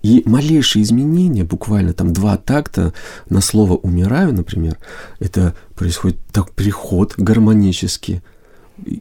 И 0.01 0.23
малейшие 0.25 0.83
изменения, 0.83 1.43
буквально 1.43 1.93
там 1.93 2.13
два 2.13 2.37
такта 2.37 2.93
на 3.29 3.41
слово 3.41 3.73
«умираю», 3.73 4.33
например, 4.33 4.77
это 5.19 5.55
происходит 5.75 6.19
так 6.31 6.51
переход 6.51 7.15
гармонически, 7.17 8.23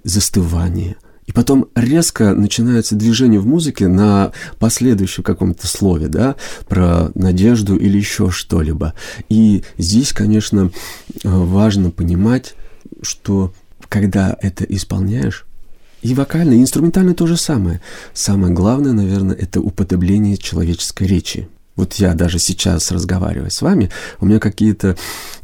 застывание– 0.04 0.96
и 1.30 1.33
потом 1.33 1.68
резко 1.76 2.35
начинается 2.35 2.96
движение 2.96 3.38
в 3.38 3.46
музыке 3.46 3.87
на 3.87 4.33
последующем 4.59 5.22
каком-то 5.22 5.68
слове, 5.68 6.09
да, 6.09 6.35
про 6.68 7.12
надежду 7.14 7.76
или 7.76 7.98
еще 7.98 8.30
что-либо. 8.30 8.94
И 9.28 9.62
здесь, 9.78 10.12
конечно, 10.12 10.72
важно 11.22 11.92
понимать, 11.92 12.56
что 13.02 13.54
когда 13.88 14.37
это 14.40 14.64
исполняешь, 14.64 15.46
и 16.02 16.14
вокально, 16.14 16.54
и 16.54 16.60
инструментально 16.60 17.14
то 17.14 17.26
же 17.26 17.36
самое. 17.36 17.80
Самое 18.14 18.52
главное, 18.52 18.92
наверное, 18.92 19.36
это 19.36 19.60
уподобление 19.60 20.36
человеческой 20.36 21.06
речи. 21.06 21.48
Вот 21.76 21.94
я 21.94 22.14
даже 22.14 22.38
сейчас 22.38 22.90
разговариваю 22.90 23.50
с 23.50 23.62
вами, 23.62 23.90
у 24.20 24.26
меня 24.26 24.38
какие-то 24.38 24.96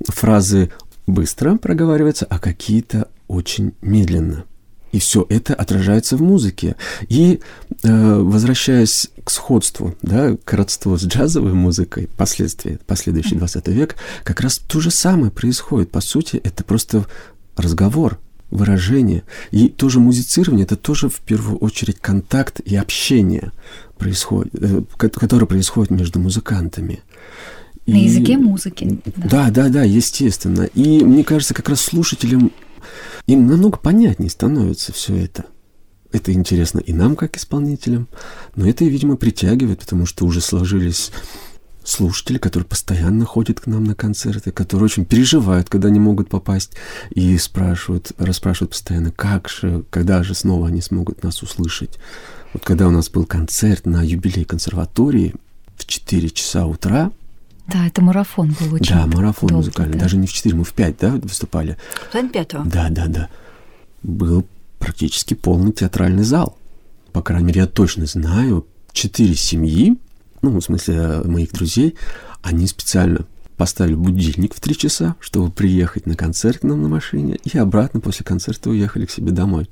фразы 0.09 0.71
быстро 1.07 1.57
проговариваются, 1.57 2.27
а 2.29 2.39
какие-то 2.39 3.09
очень 3.29 3.73
медленно– 3.81 4.45
и 4.97 4.99
все 4.99 5.27
это 5.29 5.55
отражается 5.55 6.17
в 6.17 6.23
музыке. 6.23 6.75
И 7.11 7.41
э, 7.83 8.15
возвращаясь 8.19 9.11
к 9.25 9.31
сходству, 9.31 9.95
да, 10.01 10.39
к 10.43 10.53
родству 10.55 10.97
с 10.97 11.05
джазовой 11.05 11.53
музыкой, 11.53 12.09
последствия, 12.17 12.79
последующий 12.87 13.37
20 13.37 13.69
век, 13.69 13.97
как 14.25 14.41
раз 14.41 14.57
то 14.57 14.81
же 14.81 14.91
самое 14.91 15.31
происходит. 15.31 15.91
По 15.91 16.01
сути, 16.01 16.41
это 16.43 16.65
просто 16.65 17.05
разговор, 17.57 18.19
выражение. 18.57 19.23
И 19.51 19.69
тоже 19.69 20.01
музицирование, 20.01 20.65
это 20.65 20.77
тоже 20.77 21.09
в 21.09 21.21
первую 21.21 21.59
очередь 21.59 21.99
контакт 22.01 22.61
и 22.61 22.77
общение, 22.77 23.53
происходит, 23.99 24.53
э, 24.61 24.83
которое 24.99 25.47
происходит 25.47 25.91
между 25.91 26.19
музыкантами. 26.19 27.01
На 27.87 27.97
языке 27.97 28.37
музыки. 28.37 29.01
Да. 29.17 29.29
да, 29.29 29.51
да, 29.51 29.69
да, 29.69 29.83
естественно. 29.85 30.63
И 30.75 31.05
мне 31.05 31.23
кажется, 31.23 31.55
как 31.55 31.69
раз 31.69 31.81
слушателям 31.81 32.51
им 33.27 33.47
намного 33.47 33.79
понятнее 33.79 34.31
становится 34.31 34.93
все 34.93 35.17
это. 35.17 35.45
Это 36.13 36.33
интересно 36.33 36.79
и 36.79 36.93
нам, 36.93 37.17
как 37.17 37.37
исполнителям, 37.37 38.09
но 38.55 38.69
это, 38.69 38.85
видимо, 38.85 39.17
притягивает, 39.17 39.81
потому 39.81 40.07
что 40.07 40.25
уже 40.25 40.41
сложились 40.41 41.11
слушатели, 41.87 42.39
которые 42.39 42.67
постоянно 42.67 43.25
ходят 43.25 43.61
к 43.61 43.67
нам 43.67 43.85
на 43.85 43.95
концерты, 43.95 44.51
которые 44.51 44.87
очень 44.87 45.05
переживают, 45.05 45.69
когда 45.69 45.89
не 45.91 46.01
могут 46.01 46.29
попасть, 46.29 46.73
и 47.11 47.37
спрашивают, 47.39 48.13
расспрашивают 48.19 48.73
постоянно, 48.73 49.13
как 49.13 49.49
же, 49.49 49.85
когда 49.91 50.23
же 50.23 50.35
снова 50.35 50.69
они 50.69 50.81
смогут 50.81 51.23
нас 51.23 51.43
услышать. 51.43 51.99
Вот 52.53 52.65
когда 52.65 52.89
у 52.89 52.91
нас 52.91 53.09
был 53.09 53.25
концерт 53.25 53.87
на 53.87 54.03
юбилей 54.03 54.45
консерватории 54.45 55.35
в 55.77 55.87
4 55.87 56.31
часа 56.31 56.67
утра, 56.67 57.13
да, 57.69 57.85
это 57.85 58.01
марафон 58.01 58.55
был 58.61 58.75
очень 58.75 58.95
Да, 58.95 59.07
марафон 59.09 59.49
долгий, 59.49 59.67
музыкальный. 59.67 59.95
Да. 59.95 60.05
Даже 60.05 60.17
не 60.17 60.29
в 60.29 60.33
4, 60.33 60.55
мы 60.55 60.63
в 60.63 60.73
5, 60.73 60.99
да, 61.01 61.11
выступали? 61.17 61.77
В 62.13 62.29
пятого. 62.29 62.65
Да, 62.65 62.89
да, 62.91 63.07
да. 63.07 63.29
Был 64.05 64.47
практически 64.79 65.35
полный 65.35 65.73
театральный 65.73 66.23
зал. 66.23 66.57
По 67.13 67.23
крайней 67.23 67.47
мере, 67.47 67.63
я 67.63 67.67
точно 67.67 68.07
знаю, 68.07 68.67
четыре 68.93 69.35
семьи, 69.35 69.97
ну, 70.51 70.61
в 70.61 70.65
смысле, 70.65 71.23
моих 71.25 71.53
друзей, 71.53 71.97
они 72.43 72.67
специально 72.67 73.27
поставили 73.57 73.95
будильник 73.95 74.55
в 74.55 74.61
три 74.61 74.77
часа, 74.77 75.17
чтобы 75.21 75.51
приехать 75.51 76.07
на 76.07 76.15
концерт 76.15 76.59
к 76.59 76.63
нам 76.63 76.83
на 76.83 76.89
машине, 76.89 77.39
и 77.45 77.57
обратно 77.59 78.01
после 78.01 78.25
концерта 78.25 78.71
уехали 78.71 79.07
к 79.07 79.11
себе 79.11 79.33
домой. 79.33 79.69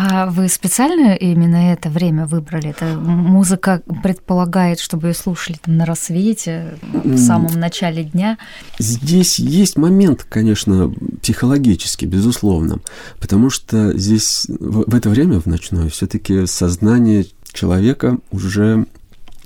А 0.00 0.26
вы 0.30 0.48
специально 0.48 1.14
именно 1.14 1.72
это 1.72 1.88
время 1.88 2.26
выбрали? 2.26 2.70
Это 2.70 2.84
музыка 2.96 3.82
предполагает, 4.04 4.78
чтобы 4.78 5.08
ее 5.08 5.14
слушали 5.14 5.58
там 5.60 5.76
на 5.76 5.86
рассвете, 5.86 6.78
в 6.82 7.18
самом 7.18 7.58
начале 7.58 8.04
дня? 8.04 8.38
Здесь 8.78 9.40
есть 9.40 9.76
момент, 9.76 10.24
конечно, 10.28 10.92
психологический, 11.20 12.06
безусловно, 12.06 12.78
потому 13.18 13.50
что 13.50 13.96
здесь 13.98 14.46
в 14.48 14.94
это 14.94 15.08
время 15.08 15.40
в 15.40 15.46
ночное 15.46 15.88
все-таки 15.88 16.46
сознание 16.46 17.26
человека 17.52 18.18
уже 18.30 18.86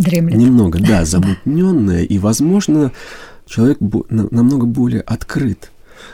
Дремлет. 0.03 0.39
немного, 0.39 0.79
да, 0.81 1.05
замутненное, 1.05 2.03
и, 2.03 2.19
возможно, 2.19 2.93
человек 3.47 3.79
намного 4.11 4.67
более 4.67 5.01
открыт. 5.03 5.71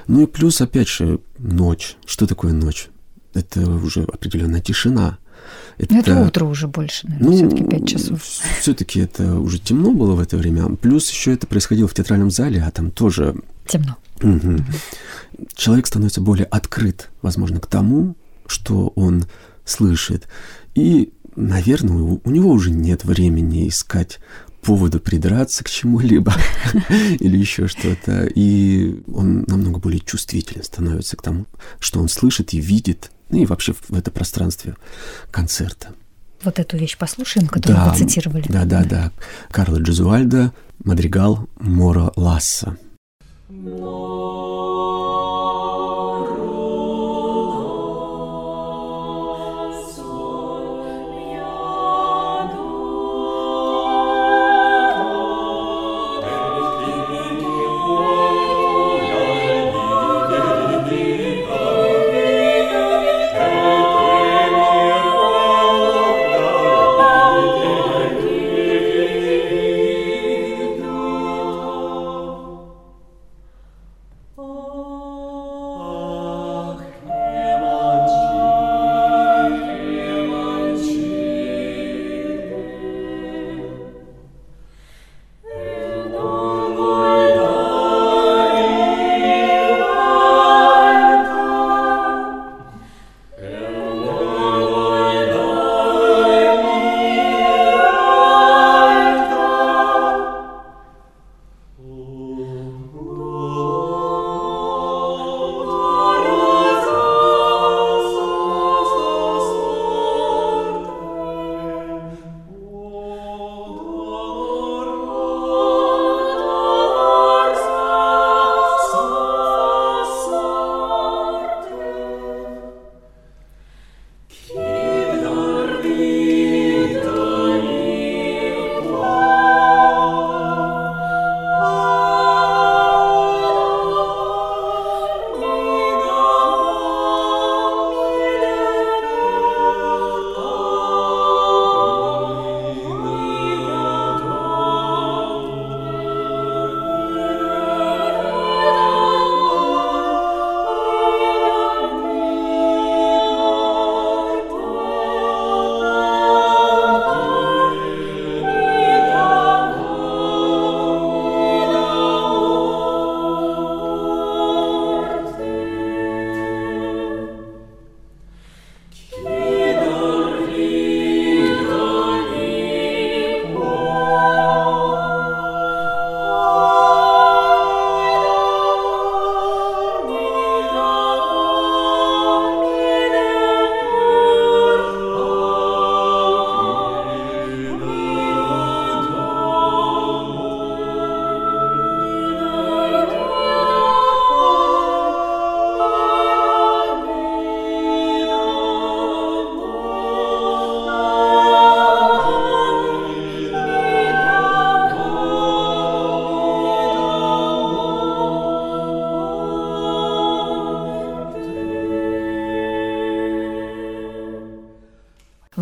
Ну 0.07 0.23
и 0.23 0.27
плюс, 0.27 0.61
опять 0.61 0.89
же, 0.89 1.21
ночь. 1.39 1.97
Что 2.07 2.27
такое 2.27 2.53
ночь? 2.53 2.89
Это 3.35 3.69
уже 3.71 4.03
определенная 4.03 4.61
тишина. 4.61 5.19
Это, 5.79 5.95
это 5.95 6.21
утро 6.21 6.45
уже 6.45 6.67
больше, 6.67 7.07
наверное, 7.07 7.43
ну, 7.43 7.49
все-таки 7.49 7.65
5 7.65 7.89
часов. 7.89 8.23
Все-таки 8.61 9.01
это 9.01 9.37
уже 9.37 9.59
темно 9.59 9.93
было 9.93 10.15
в 10.15 10.21
это 10.21 10.37
время. 10.37 10.77
Плюс 10.77 11.09
еще 11.11 11.33
это 11.33 11.47
происходило 11.47 11.87
в 11.89 11.95
театральном 11.95 12.31
зале, 12.31 12.63
а 12.67 12.71
там 12.71 12.91
тоже 12.91 13.37
темно. 13.67 13.97
Угу. 14.23 14.57
Человек 15.55 15.87
становится 15.87 16.21
более 16.21 16.47
открыт, 16.47 17.11
возможно, 17.23 17.61
к 17.61 17.67
тому, 17.67 18.17
что 18.47 18.93
он 18.97 19.27
слышит. 19.65 20.27
И, 20.75 21.13
наверное, 21.39 22.19
у 22.23 22.31
него 22.31 22.51
уже 22.51 22.71
нет 22.71 23.05
времени 23.05 23.69
искать 23.69 24.19
повода 24.63 24.99
придраться 24.99 25.65
к 25.65 25.71
чему-либо 25.71 26.35
или 27.21 27.39
еще 27.39 27.69
что-то. 27.69 28.27
И 28.27 29.03
он 29.13 29.45
намного 29.47 29.79
более 29.79 30.01
чувствителен 30.01 30.65
становится 30.65 31.17
к 31.17 31.23
тому, 31.23 31.47
что 31.79 32.01
он 32.01 32.09
слышит 32.09 32.53
и 32.53 32.61
видит, 32.61 33.11
ну 33.31 33.43
и 33.43 33.47
вообще 33.47 33.73
в 33.73 33.95
это 33.95 34.11
пространстве 34.11 34.75
концерта. 35.31 35.95
Вот 36.43 36.59
эту 36.59 36.77
вещь 36.77 36.97
послушаем, 36.97 37.49
которую 37.49 37.85
да, 37.85 37.93
вы 37.93 37.99
цитировали. 37.99 38.45
Да, 38.49 38.65
да, 38.65 38.85
да. 38.85 39.13
Карло 39.51 39.79
Джезуальдо, 39.79 40.53
Мадригал 40.85 41.49
Мора 41.59 42.13
Ласса. 42.15 42.77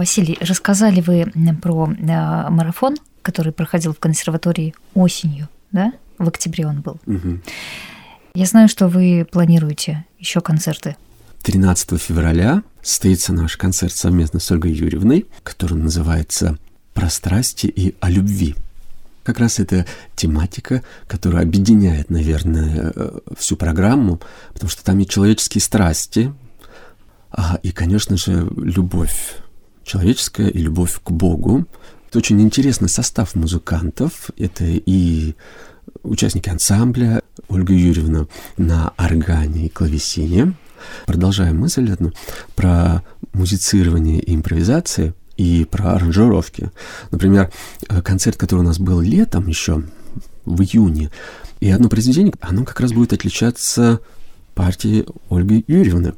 Василий, 0.06 0.38
рассказали 0.40 1.00
вы 1.00 1.26
про 1.60 1.88
э, 1.88 2.50
марафон, 2.50 2.94
который 3.22 3.52
проходил 3.52 3.92
в 3.92 3.98
консерватории 3.98 4.72
осенью, 4.94 5.48
да? 5.72 5.92
В 6.16 6.28
октябре 6.28 6.64
он 6.64 6.80
был. 6.80 7.00
Угу. 7.06 7.40
Я 8.34 8.46
знаю, 8.46 8.68
что 8.68 8.86
вы 8.86 9.26
планируете 9.28 10.04
еще 10.20 10.40
концерты. 10.40 10.96
13 11.42 12.00
февраля 12.00 12.62
состоится 12.82 13.32
наш 13.32 13.56
концерт 13.56 13.92
совместно 13.92 14.38
с 14.38 14.48
Ольгой 14.52 14.74
Юрьевной, 14.74 15.26
который 15.42 15.76
называется 15.76 16.56
«Про 16.94 17.10
страсти 17.10 17.66
и 17.66 17.96
о 17.98 18.08
любви». 18.08 18.54
Как 19.24 19.40
раз 19.40 19.58
это 19.58 19.86
тематика, 20.14 20.84
которая 21.08 21.42
объединяет, 21.42 22.10
наверное, 22.10 22.92
э, 22.94 23.18
всю 23.36 23.56
программу, 23.56 24.20
потому 24.52 24.70
что 24.70 24.84
там 24.84 25.00
и 25.00 25.04
человеческие 25.04 25.62
страсти, 25.62 26.32
а, 27.32 27.58
и, 27.64 27.72
конечно 27.72 28.16
же, 28.16 28.48
любовь 28.56 29.42
человеческая 29.86 30.48
и 30.48 30.58
любовь 30.58 31.00
к 31.02 31.10
Богу. 31.10 31.64
Это 32.08 32.18
очень 32.18 32.40
интересный 32.42 32.88
состав 32.88 33.34
музыкантов. 33.34 34.30
Это 34.36 34.64
и 34.64 35.34
участники 36.02 36.48
ансамбля 36.48 37.22
Ольга 37.48 37.72
Юрьевна 37.72 38.26
на 38.56 38.92
органе 38.98 39.66
и 39.66 39.68
клавесине. 39.68 40.54
Продолжаем 41.06 41.58
мысль 41.58 41.90
одну 41.90 42.12
про 42.54 43.02
музицирование 43.32 44.20
и 44.20 44.34
импровизации 44.34 45.14
и 45.36 45.64
про 45.64 45.94
аранжировки. 45.94 46.70
Например, 47.10 47.50
концерт, 48.04 48.36
который 48.36 48.60
у 48.60 48.64
нас 48.64 48.78
был 48.78 49.00
летом 49.00 49.46
еще, 49.46 49.84
в 50.44 50.62
июне, 50.62 51.10
и 51.60 51.70
одно 51.70 51.88
произведение, 51.88 52.34
оно 52.40 52.64
как 52.64 52.80
раз 52.80 52.92
будет 52.92 53.12
отличаться 53.12 54.00
партии 54.56 55.04
Ольги 55.28 55.64
Юрьевны. 55.68 56.14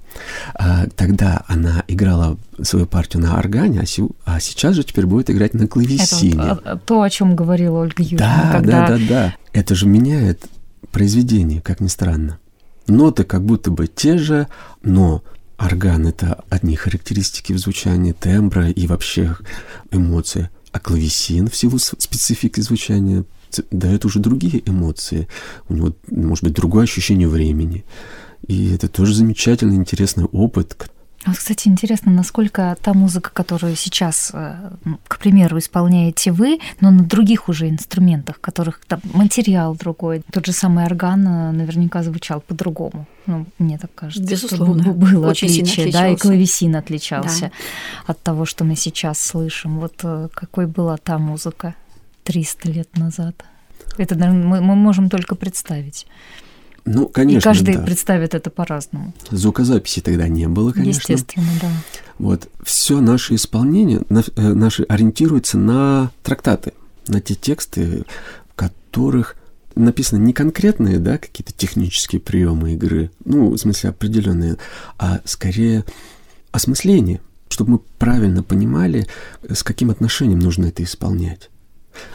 А, 0.55 0.87
тогда 0.97 1.45
она 1.49 1.85
играла 1.89 2.39
свою 2.63 2.87
партию 2.87 3.21
на 3.21 3.37
органе, 3.37 3.81
а, 3.81 4.37
а 4.37 4.41
сейчас 4.41 4.77
же 4.77 4.85
теперь 4.85 5.07
будет 5.07 5.29
играть 5.29 5.55
на 5.55 5.67
клавесине. 5.67 6.53
Это 6.53 6.81
то, 6.87 7.03
о 7.03 7.11
чем 7.11 7.35
говорила 7.35 7.81
Ольга 7.81 8.03
Юрьевна. 8.03 8.45
Да, 8.45 8.53
когда... 8.53 8.87
да, 8.87 8.97
да, 8.97 9.05
да. 9.09 9.35
Это 9.53 9.75
же 9.75 9.87
меняет 9.87 10.47
произведение, 10.93 11.61
как 11.61 11.81
ни 11.81 11.89
странно. 11.89 12.39
Ноты 12.87 13.25
как 13.25 13.43
будто 13.45 13.73
бы 13.73 13.89
те 13.89 14.17
же, 14.17 14.47
но 14.83 15.23
орган— 15.59 16.07
это 16.09 16.45
одни 16.49 16.77
характеристики 16.77 17.53
в 17.53 17.59
звучании, 17.59 18.13
тембра 18.13 18.71
и 18.71 18.87
вообще 18.87 19.37
эмоции. 19.91 20.49
А 20.71 20.79
клавесин 20.79 21.49
в 21.49 21.57
силу 21.57 21.79
специфики 21.79 22.61
звучания 22.61 23.25
дает 23.71 24.05
уже 24.05 24.21
другие 24.21 24.63
эмоции. 24.69 25.29
У 25.69 25.75
него, 25.75 25.93
может 26.09 26.45
быть, 26.45 26.53
другое 26.53 26.85
ощущение 26.85 27.29
времени. 27.29 27.85
И 28.47 28.73
это 28.75 28.89
тоже 28.89 29.15
замечательный, 29.15 29.77
интересный 29.77 30.25
опыт, 30.25 30.75
вот, 31.27 31.37
кстати, 31.37 31.69
интересно, 31.69 32.13
насколько 32.13 32.77
та 32.81 32.95
музыка, 32.95 33.31
которую 33.33 33.75
сейчас, 33.77 34.31
э, 34.33 34.71
ну, 34.85 34.99
к 35.09 35.19
примеру, 35.19 35.59
исполняете 35.59 36.31
вы, 36.31 36.61
но 36.81 36.91
на 36.91 37.03
других 37.03 37.49
уже 37.49 37.69
инструментах, 37.69 38.41
которых 38.41 38.81
там 38.87 39.01
материал 39.13 39.75
другой, 39.75 40.23
тот 40.33 40.47
же 40.47 40.53
самый 40.53 40.87
орган 40.87 41.27
э, 41.27 41.51
наверняка 41.51 42.03
звучал 42.03 42.41
по-другому. 42.41 43.07
Ну, 43.27 43.47
мне 43.59 43.79
так 43.79 43.95
кажется. 43.95 44.23
Безусловно. 44.23 44.83
Что 44.83 44.93
было 44.93 45.29
Очень 45.29 45.49
отличие, 45.49 45.93
да, 45.93 46.09
и 46.09 46.17
клавесин 46.17 46.77
отличался 46.77 47.41
да. 47.41 47.53
от 48.07 48.23
того, 48.23 48.45
что 48.45 48.65
мы 48.65 48.77
сейчас 48.77 49.21
слышим. 49.21 49.81
Вот 49.81 50.01
э, 50.05 50.29
какой 50.33 50.67
была 50.67 50.97
та 50.99 51.19
музыка 51.19 51.75
300 52.25 52.71
лет 52.71 52.97
назад? 52.97 53.45
Это, 53.99 54.15
наверное, 54.15 54.47
мы, 54.47 54.61
мы 54.61 54.77
можем 54.77 55.11
только 55.11 55.35
представить. 55.35 56.07
Ну, 56.85 57.07
конечно, 57.07 57.51
И 57.51 57.53
каждый 57.53 57.75
да. 57.77 57.83
представит 57.83 58.35
это 58.35 58.51
по-разному. 58.51 59.13
Звукозаписи 59.31 60.01
тогда 60.01 60.29
не 60.29 60.49
было, 60.49 60.73
конечно. 60.73 61.13
Естественно, 61.13 61.49
да. 61.61 61.71
Вот 62.19 62.49
все 62.63 63.01
наше 63.01 63.35
исполнение 63.35 64.03
э, 64.09 64.23
наши 64.53 64.85
ориентируется 64.85 65.59
на 65.59 66.11
трактаты, 66.23 66.73
на 67.07 67.21
те 67.21 67.35
тексты, 67.35 68.05
в 68.51 68.55
которых 68.55 69.37
написаны 69.75 70.21
не 70.21 70.33
конкретные, 70.33 70.99
да, 70.99 71.19
какие-то 71.19 71.53
технические 71.53 72.21
приемы 72.21 72.73
игры, 72.75 73.11
ну, 73.25 73.51
в 73.51 73.59
смысле 73.59 73.91
определенные, 73.91 74.57
а 74.99 75.21
скорее 75.25 75.85
осмысление, 76.51 77.21
чтобы 77.49 77.73
мы 77.73 77.79
правильно 77.99 78.43
понимали, 78.43 79.07
с 79.49 79.63
каким 79.63 79.91
отношением 79.91 80.41
нужно 80.41 80.67
это 80.67 80.83
исполнять 80.83 81.51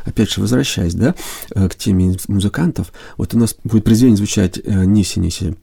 опять 0.06 0.32
же, 0.32 0.42
возвращаясь, 0.42 0.94
да, 0.94 1.16
э, 1.56 1.70
к 1.70 1.76
теме 1.76 2.18
музыкантов, 2.28 2.92
вот 3.18 3.34
у 3.34 3.38
нас 3.38 3.56
будет 3.64 3.84
произведение 3.84 4.18
звучать 4.18 4.58
э, 4.58 4.86
«Ниси-Ниси», 4.86 5.56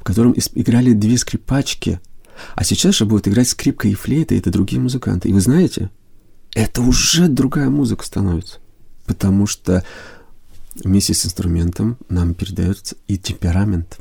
в 0.00 0.04
котором 0.04 0.34
играли 0.54 0.92
две 0.92 1.18
скрипачки, 1.18 2.00
а 2.54 2.64
сейчас 2.64 2.96
же 2.96 3.04
будут 3.04 3.28
играть 3.28 3.48
скрипка 3.48 3.88
и 3.88 3.94
флейта, 3.94 4.34
и 4.34 4.38
это 4.38 4.50
другие 4.50 4.80
музыканты. 4.80 5.28
И 5.28 5.32
вы 5.32 5.40
знаете, 5.40 5.90
это 6.54 6.82
уже 6.82 7.28
другая 7.28 7.68
музыка 7.68 8.04
становится, 8.04 8.58
потому 9.06 9.46
что 9.46 9.84
вместе 10.82 11.14
с 11.14 11.26
инструментом 11.26 11.98
нам 12.08 12.34
передается 12.34 12.96
и 13.06 13.18
темперамент. 13.18 13.98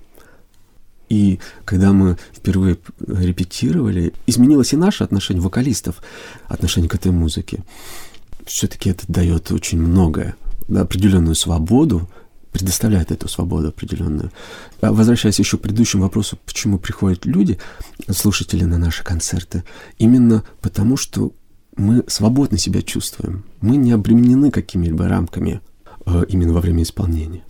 И 1.09 1.39
когда 1.65 1.93
мы 1.93 2.17
впервые 2.35 2.77
репетировали, 3.05 4.13
изменилось 4.25 4.73
и 4.73 4.77
наше 4.77 5.03
отношение 5.03 5.43
вокалистов, 5.43 6.01
отношение 6.47 6.89
к 6.89 6.95
этой 6.95 7.11
музыке 7.11 7.63
все-таки 8.45 8.89
это 8.89 9.05
дает 9.07 9.51
очень 9.51 9.79
многое, 9.79 10.35
определенную 10.69 11.35
свободу, 11.35 12.09
предоставляет 12.51 13.11
эту 13.11 13.27
свободу 13.27 13.69
определенную. 13.69 14.31
А 14.79 14.93
возвращаясь 14.93 15.39
еще 15.39 15.57
к 15.57 15.61
предыдущему 15.61 16.03
вопросу, 16.03 16.37
почему 16.45 16.77
приходят 16.77 17.25
люди, 17.25 17.57
слушатели 18.09 18.63
на 18.63 18.77
наши 18.77 19.03
концерты, 19.03 19.63
именно 19.97 20.43
потому, 20.61 20.95
что 20.95 21.33
мы 21.75 22.03
свободно 22.07 22.57
себя 22.57 22.83
чувствуем, 22.83 23.43
мы 23.59 23.75
не 23.75 23.91
обременены 23.91 24.51
какими-либо 24.51 25.07
рамками 25.07 25.61
э, 26.05 26.23
именно 26.29 26.53
во 26.53 26.61
время 26.61 26.83
исполнения. 26.83 27.43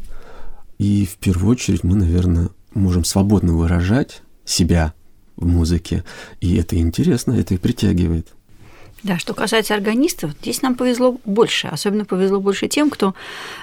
И 0.79 1.05
в 1.05 1.17
первую 1.17 1.51
очередь 1.51 1.83
мы, 1.83 1.95
наверное, 1.95 2.49
можем 2.73 3.03
свободно 3.03 3.53
выражать 3.53 4.21
себя 4.45 4.93
в 5.35 5.45
музыке, 5.45 6.03
и 6.39 6.55
это 6.55 6.77
интересно, 6.77 7.33
это 7.33 7.53
и 7.53 7.57
притягивает. 7.57 8.29
Да, 9.03 9.19
что 9.19 9.33
касается 9.33 9.73
органистов, 9.73 10.31
здесь 10.41 10.61
нам 10.61 10.75
повезло 10.75 11.17
больше. 11.25 11.67
Особенно 11.67 12.05
повезло 12.05 12.39
больше 12.39 12.69
тем, 12.69 12.89
кто 12.89 13.15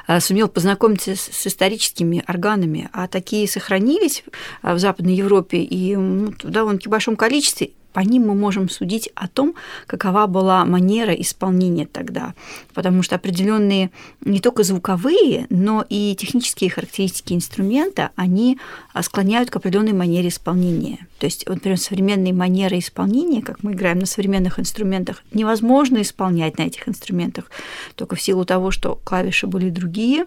э, 0.07 0.21
сумел 0.21 0.49
познакомиться 0.49 1.17
с 1.17 1.47
историческими 1.47 2.23
органами. 2.29 2.91
А 2.93 3.09
такие 3.09 3.49
сохранились 3.49 4.23
э, 4.63 4.75
в 4.75 4.79
Западной 4.79 5.15
Европе 5.15 5.59
и 5.59 5.97
в 5.97 6.35
довольно-таки 6.45 6.91
большом 6.91 7.17
количестве 7.17 7.71
по 7.93 8.01
ним 8.01 8.29
мы 8.29 8.35
можем 8.35 8.69
судить 8.69 9.11
о 9.15 9.29
том, 9.29 9.55
какова 9.87 10.27
была 10.27 10.65
манера 10.65 11.13
исполнения 11.13 11.87
тогда. 11.87 12.35
Потому 12.75 13.03
что 13.03 13.17
определенные 13.17 13.91
не 14.25 14.41
только 14.41 14.63
звуковые, 14.63 15.47
но 15.51 15.85
и 15.89 16.15
технические 16.19 16.71
характеристики 16.71 17.33
инструмента, 17.33 18.11
они 18.17 18.59
а, 18.93 19.03
склоняют 19.03 19.51
к 19.51 19.57
определенной 19.57 19.93
манере 19.93 20.29
исполнения. 20.29 21.07
То 21.19 21.27
есть, 21.27 21.47
вот, 21.47 21.57
например, 21.57 21.79
современные 21.79 22.33
манеры 22.33 22.79
исполнения, 22.79 23.43
как 23.43 23.63
мы 23.63 23.73
играем 23.73 23.99
на 23.99 24.07
современных 24.07 24.59
инструментах, 24.59 25.23
невозможно 25.33 26.01
исполнять 26.01 26.59
на 26.59 26.63
этих 26.63 26.89
инструментах 26.89 27.51
только 27.95 28.17
в 28.17 28.23
силу 28.23 28.45
того, 28.45 28.71
что 28.71 28.99
клавиши 29.05 29.47
были 29.47 29.69
другие, 29.69 30.27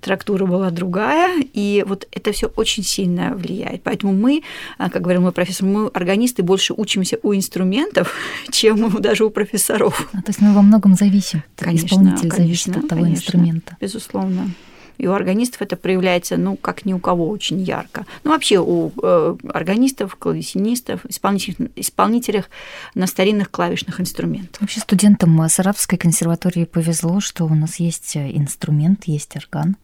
трактура 0.00 0.44
была 0.44 0.70
другая, 0.70 1.42
и 1.52 1.84
вот 1.86 2.06
это 2.12 2.32
все 2.32 2.48
очень 2.48 2.82
сильно 2.82 3.34
влияет. 3.34 3.82
Поэтому 3.82 4.12
мы, 4.12 4.42
а, 4.78 4.90
как 4.90 5.02
говорил 5.02 5.22
мой 5.22 5.32
профессор, 5.32 5.66
мы 5.66 5.86
органисты 5.88 6.42
больше 6.42 6.74
учим 6.76 7.03
учимся 7.04 7.18
у 7.22 7.34
инструментов, 7.34 8.14
чем 8.50 8.90
даже 9.00 9.24
у 9.24 9.30
профессоров. 9.30 10.08
А, 10.12 10.22
то 10.22 10.28
есть 10.28 10.40
мы 10.40 10.54
во 10.54 10.62
многом 10.62 10.94
зависим. 10.94 11.42
Конечно, 11.56 11.86
Исполнитель 11.86 12.30
конечно, 12.30 12.38
зависит 12.38 12.76
от 12.76 12.88
того 12.88 13.02
конечно, 13.02 13.22
инструмента. 13.22 13.76
Безусловно. 13.80 14.50
И 14.96 15.08
у 15.08 15.12
органистов 15.12 15.60
это 15.62 15.76
проявляется, 15.76 16.36
ну, 16.36 16.56
как 16.56 16.84
ни 16.84 16.92
у 16.92 17.00
кого 17.00 17.28
очень 17.28 17.60
ярко. 17.60 18.06
Ну, 18.22 18.30
вообще 18.30 18.60
у 18.60 18.92
э, 19.02 19.36
органистов, 19.52 20.14
клавесинистов, 20.14 21.04
исполнителей, 21.06 21.70
исполнителях 21.74 22.48
на 22.94 23.08
старинных 23.08 23.50
клавишных 23.50 24.00
инструментах. 24.00 24.60
Вообще 24.60 24.78
студентам 24.78 25.48
Саратовской 25.48 25.98
консерватории 25.98 26.64
повезло, 26.64 27.18
что 27.18 27.44
у 27.44 27.54
нас 27.54 27.80
есть 27.80 28.16
инструмент, 28.16 29.04
есть 29.06 29.34
орган. 29.34 29.76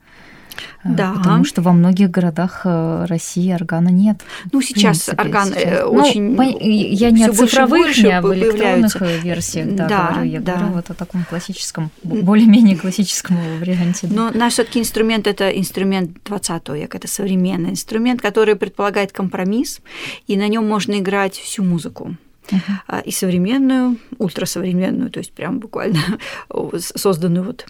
Э, 0.85 0.88
да. 0.88 1.12
Потому 1.12 1.44
что 1.44 1.62
во 1.62 1.73
многих 1.73 2.11
городах 2.11 2.62
э, 2.64 3.05
России 3.07 3.53
органа 3.53 3.88
нет. 3.88 4.20
Ну, 4.53 4.62
сейчас 4.62 5.05
принципе, 5.05 5.23
орган 5.23 5.46
сейчас. 5.46 5.62
Э, 5.62 5.85
ну, 5.85 5.92
очень... 5.92 6.35
Ну, 6.35 6.42
я 6.42 7.11
не 7.11 7.25
о 7.25 7.33
цифровых, 7.33 7.96
не 7.99 8.12
об 8.12 8.27
электронных 8.27 9.01
версиях, 9.23 9.75
да, 9.75 9.88
да 9.88 10.11
говорю. 10.12 10.31
Я 10.31 10.40
да. 10.40 10.57
говорю 10.57 10.73
вот 10.75 10.90
о 10.90 10.94
таком 10.94 11.25
классическом, 11.25 11.90
более-менее 12.03 12.77
классическом 12.77 13.37
варианте. 13.59 14.09
Но 14.11 14.31
наш 14.31 14.55
все 14.55 14.64
таки 14.64 14.81
инструмент– 14.81 15.27
это 15.27 15.51
инструмент 15.51 16.18
20 16.25 16.68
века, 16.70 16.99
это 16.99 17.09
современный 17.09 17.70
инструмент, 17.70 18.20
который 18.20 18.57
предполагает 18.57 19.12
компромисс, 19.12 19.81
и 20.27 20.37
на 20.37 20.49
нем 20.49 20.66
можно 20.68 20.99
играть 20.99 21.35
всю 21.35 21.62
музыку 21.62 22.16
uh-huh. 22.51 23.03
и 23.05 23.11
современную, 23.11 23.97
ультрасовременную, 24.19 25.11
то 25.11 25.19
есть 25.19 25.33
прям 25.33 25.59
буквально 25.59 26.01
созданную 26.79 27.45
вот 27.45 27.67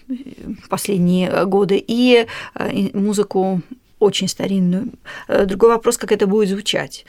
последние 0.69 1.45
годы, 1.45 1.83
и 1.85 2.27
музыку 2.93 3.61
очень 4.01 4.27
старинную. 4.27 4.87
Э, 5.27 5.45
другой 5.45 5.69
вопрос, 5.69 5.97
как 5.97 6.11
это 6.11 6.25
будет 6.25 6.49
звучать. 6.49 7.05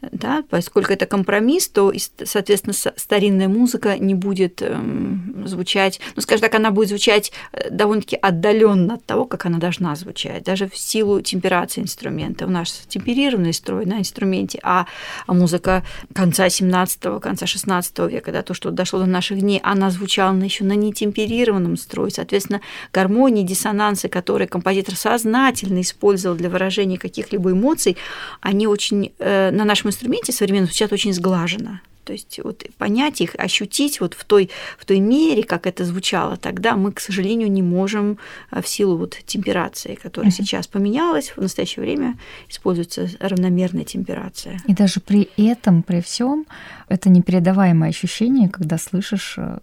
Да, 0.00 0.42
поскольку 0.48 0.92
это 0.92 1.06
компромисс, 1.06 1.68
то, 1.68 1.92
соответственно, 2.24 2.74
старинная 2.96 3.48
музыка 3.48 3.98
не 3.98 4.14
будет 4.14 4.62
эм, 4.62 5.44
звучать, 5.46 6.00
ну, 6.16 6.22
скажем 6.22 6.40
так, 6.40 6.54
она 6.54 6.70
будет 6.70 6.88
звучать 6.88 7.32
э, 7.52 7.68
довольно-таки 7.70 8.16
отдаленно 8.16 8.94
от 8.94 9.04
того, 9.04 9.26
как 9.26 9.44
она 9.46 9.58
должна 9.58 9.94
звучать, 9.94 10.42
даже 10.44 10.68
в 10.68 10.76
силу 10.76 11.20
темперации 11.20 11.82
инструмента. 11.82 12.46
У 12.46 12.50
нас 12.50 12.84
темперированный 12.88 13.52
строй 13.52 13.84
на 13.84 13.98
инструменте, 13.98 14.58
а, 14.62 14.86
а 15.26 15.34
музыка 15.34 15.84
конца 16.14 16.46
17-го, 16.46 17.20
конца 17.20 17.46
16 17.46 17.98
века, 18.10 18.32
да, 18.32 18.42
то, 18.42 18.54
что 18.54 18.70
дошло 18.70 19.00
до 19.00 19.06
наших 19.06 19.40
дней, 19.40 19.60
она 19.62 19.90
звучала 19.90 20.32
еще 20.36 20.64
на 20.64 20.72
нетемперированном 20.72 21.76
строе. 21.76 22.10
Соответственно, 22.10 22.62
гармонии, 22.92 23.42
диссонансы, 23.42 24.08
которые 24.08 24.48
композитор 24.48 24.96
сознательно 24.96 25.82
использует 25.82 26.21
использовал 26.22 26.36
для 26.36 26.48
выражения 26.48 26.98
каких-либо 26.98 27.50
эмоций, 27.50 27.96
они 28.40 28.66
очень 28.66 29.12
э, 29.18 29.50
на 29.50 29.64
нашем 29.64 29.90
инструменте 29.90 30.32
современно 30.32 30.66
звучат 30.66 30.92
очень 30.92 31.12
сглаженно. 31.12 31.80
То 32.04 32.12
есть 32.12 32.40
вот 32.42 32.64
понять 32.78 33.20
их, 33.20 33.36
ощутить 33.38 34.00
вот 34.00 34.14
в 34.14 34.24
той, 34.24 34.50
в 34.76 34.84
той 34.84 34.98
мере, 34.98 35.44
как 35.44 35.66
это 35.66 35.84
звучало 35.84 36.36
тогда, 36.36 36.74
мы, 36.74 36.90
к 36.90 37.00
сожалению, 37.00 37.50
не 37.50 37.62
можем 37.62 38.18
э, 38.50 38.60
в 38.60 38.66
силу 38.66 38.96
вот 38.96 39.16
темперации, 39.26 39.94
которая 40.02 40.30
uh-huh. 40.30 40.44
сейчас 40.44 40.66
поменялась, 40.66 41.32
в 41.36 41.40
настоящее 41.40 41.84
время 41.84 42.14
используется 42.48 43.08
равномерная 43.20 43.84
темперация. 43.84 44.60
И 44.68 44.74
даже 44.74 45.00
при 45.00 45.28
этом, 45.36 45.82
при 45.82 46.00
всем, 46.00 46.46
это 46.88 47.08
непередаваемое 47.08 47.90
ощущение, 47.90 48.48
когда 48.48 48.78
слышишь 48.78 49.34
э, 49.38 49.58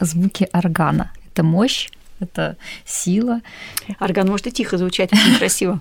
звуки 0.00 0.48
органа. 0.52 1.12
Это 1.32 1.42
мощь, 1.42 1.90
это 2.24 2.56
сила. 2.84 3.40
Орган 4.00 4.28
может 4.28 4.46
и 4.46 4.52
тихо 4.52 4.78
звучать, 4.78 5.12
очень 5.12 5.36
красиво. 5.38 5.80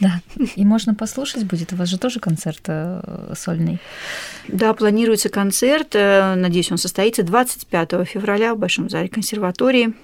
Да, 0.00 0.20
и 0.56 0.64
можно 0.64 0.94
послушать 0.94 1.44
будет. 1.44 1.72
У 1.72 1.76
вас 1.76 1.88
же 1.88 1.98
тоже 1.98 2.20
концерт 2.20 2.62
э, 2.66 3.32
сольный. 3.36 3.78
Да, 4.48 4.72
планируется 4.74 5.28
концерт. 5.28 5.94
Э, 5.94 6.34
надеюсь, 6.34 6.72
он 6.72 6.78
состоится 6.78 7.22
25 7.22 8.08
февраля 8.08 8.54
в 8.54 8.58
Большом 8.58 8.88
зале 8.88 9.08
консерватории. 9.08 9.94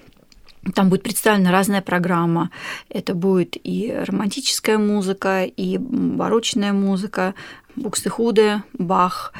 Там 0.73 0.89
будет 0.89 1.03
представлена 1.03 1.51
разная 1.51 1.81
программа. 1.81 2.49
Это 2.89 3.13
будет 3.13 3.55
и 3.63 3.93
романтическая 4.05 4.77
музыка, 4.77 5.43
и 5.43 5.77
барочная 5.77 6.73
музыка, 6.73 7.35
Букстехуде, 7.75 8.63
Бах. 8.73 9.33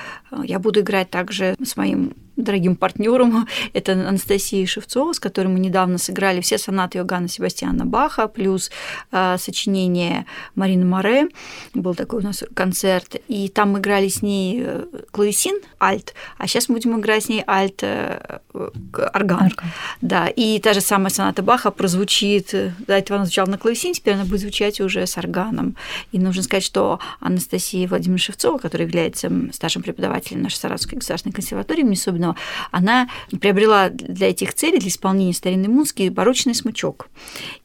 Я 0.43 0.59
буду 0.59 0.81
играть 0.81 1.09
также 1.09 1.55
с 1.63 1.75
моим 1.75 2.13
дорогим 2.37 2.75
партнером. 2.75 3.47
Это 3.73 3.93
Анастасия 3.93 4.65
Шевцова, 4.65 5.13
с 5.13 5.19
которой 5.19 5.47
мы 5.47 5.59
недавно 5.59 5.97
сыграли 5.97 6.41
все 6.41 6.57
сонаты 6.57 6.99
Иоганна 6.99 7.27
Себастьяна 7.27 7.85
Баха, 7.85 8.27
плюс 8.27 8.71
э, 9.11 9.37
сочинение 9.37 10.25
Марины 10.55 10.85
Море. 10.85 11.29
Был 11.73 11.95
такой 11.95 12.21
у 12.21 12.23
нас 12.23 12.43
концерт. 12.53 13.15
И 13.27 13.49
там 13.49 13.73
мы 13.73 13.79
играли 13.79 14.07
с 14.07 14.21
ней 14.21 14.61
э, 14.63 14.85
клавесин, 15.11 15.59
альт, 15.81 16.13
а 16.37 16.47
сейчас 16.47 16.69
мы 16.69 16.75
будем 16.75 16.99
играть 16.99 17.25
с 17.25 17.29
ней 17.29 17.43
альт, 17.47 17.81
э, 17.81 18.39
орган. 18.53 19.47
орган. 19.47 19.71
Да, 20.01 20.27
и 20.27 20.59
та 20.59 20.73
же 20.73 20.81
самая 20.81 21.09
соната 21.09 21.41
Баха 21.41 21.71
прозвучит, 21.71 22.51
до 22.51 22.93
этого 22.93 23.17
она 23.17 23.25
звучала 23.25 23.47
на 23.47 23.57
клавесин, 23.57 23.93
теперь 23.93 24.13
она 24.13 24.25
будет 24.25 24.41
звучать 24.41 24.79
уже 24.79 25.05
с 25.05 25.17
органом. 25.17 25.75
И 26.11 26.19
нужно 26.19 26.43
сказать, 26.43 26.63
что 26.63 26.99
Анастасия 27.19 27.87
Владимировна 27.87 28.19
Шевцова, 28.19 28.59
которая 28.59 28.87
является 28.87 29.31
старшим 29.51 29.81
преподавателем 29.81 30.43
нашей 30.43 30.57
Саратовской 30.57 30.97
государственной 30.97 31.33
консерватории 31.33 31.81
имени 31.81 31.95
Собинова, 32.27 32.35
она 32.71 33.09
приобрела 33.39 33.89
для 33.89 34.29
этих 34.29 34.53
целей, 34.53 34.79
для 34.79 34.89
исполнения 34.89 35.33
старинной 35.33 35.67
музыки, 35.67 36.09
барочный 36.09 36.55
смычок. 36.55 37.09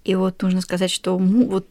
И 0.05 0.15
вот 0.15 0.43
нужно 0.43 0.61
сказать, 0.61 0.91
что 0.91 1.17
вот 1.17 1.67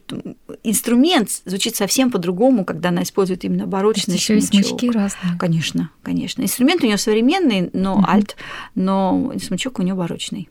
инструмент 0.62 1.30
звучит 1.44 1.76
совсем 1.76 2.10
по-другому, 2.10 2.64
когда 2.64 2.90
она 2.90 3.02
использует 3.02 3.44
именно 3.44 3.66
барочный 3.66 4.14
еще 4.14 4.40
смычок. 4.40 4.54
и 4.54 4.68
смычки 4.68 4.86
разные. 4.86 5.38
Конечно, 5.38 5.90
конечно. 6.02 6.42
Инструмент 6.42 6.82
у 6.82 6.86
нее 6.86 6.98
современный, 6.98 7.70
но 7.72 7.94
угу. 7.94 8.04
альт, 8.06 8.36
но 8.74 9.32
смычок 9.42 9.78
у 9.78 9.82
нее 9.82 9.94
барочный. 9.94 10.48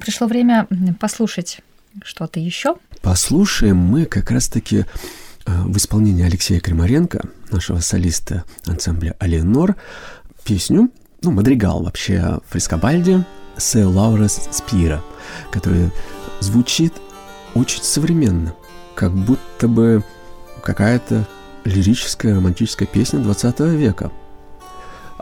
Пришло 0.00 0.26
время 0.26 0.68
послушать 1.00 1.60
что-то 2.02 2.40
еще. 2.40 2.76
Послушаем 3.02 3.76
мы 3.76 4.04
как 4.06 4.30
раз-таки 4.30 4.84
Э, 5.46 5.62
в 5.62 5.76
исполнении 5.76 6.24
Алексея 6.24 6.60
Кремаренко, 6.60 7.20
нашего 7.50 7.80
солиста 7.80 8.44
ансамбля 8.66 9.14
«Алиенор», 9.18 9.76
песню, 10.44 10.90
ну, 11.24 11.30
мадригал 11.32 11.82
вообще 11.82 12.38
Фрискобальди 12.48 13.24
«Се 13.56 13.84
Лаурес 13.84 14.48
Спира», 14.50 15.02
который 15.50 15.90
звучит 16.40 16.94
очень 17.54 17.82
современно, 17.82 18.54
как 18.94 19.12
будто 19.12 19.68
бы 19.68 20.04
какая-то 20.62 21.26
лирическая 21.64 22.34
романтическая 22.34 22.86
песня 22.86 23.20
20 23.20 23.60
века. 23.60 24.10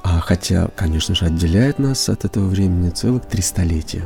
А 0.03 0.21
хотя, 0.21 0.69
конечно 0.75 1.15
же, 1.15 1.27
отделяет 1.27 1.79
нас 1.79 2.09
от 2.09 2.25
этого 2.25 2.49
времени 2.49 2.91
целых 2.91 3.25
три 3.27 3.43
столетия. 3.43 4.03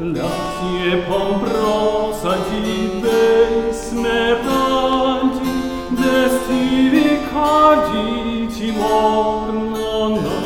Lassie 0.00 0.96
pombrosa 1.08 2.36
gibe 2.48 3.72
smerdanti, 3.72 5.50
destivi 5.88 7.18
cardi 7.28 8.48
ci 8.48 8.70
mornano. 8.70 10.36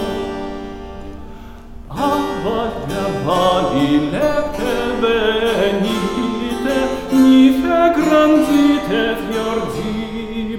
Avaglia 1.89 3.07
vali 3.27 4.11
lepte 4.11 4.75
venite, 5.01 6.77
mi 7.11 7.61
fe 7.61 7.93
granzite 8.01 9.17
fior 9.29 9.71
di 9.73 10.59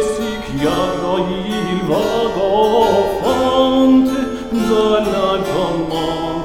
si 0.00 0.56
chiaro 0.56 1.14
il 1.28 1.80
vago 1.86 3.01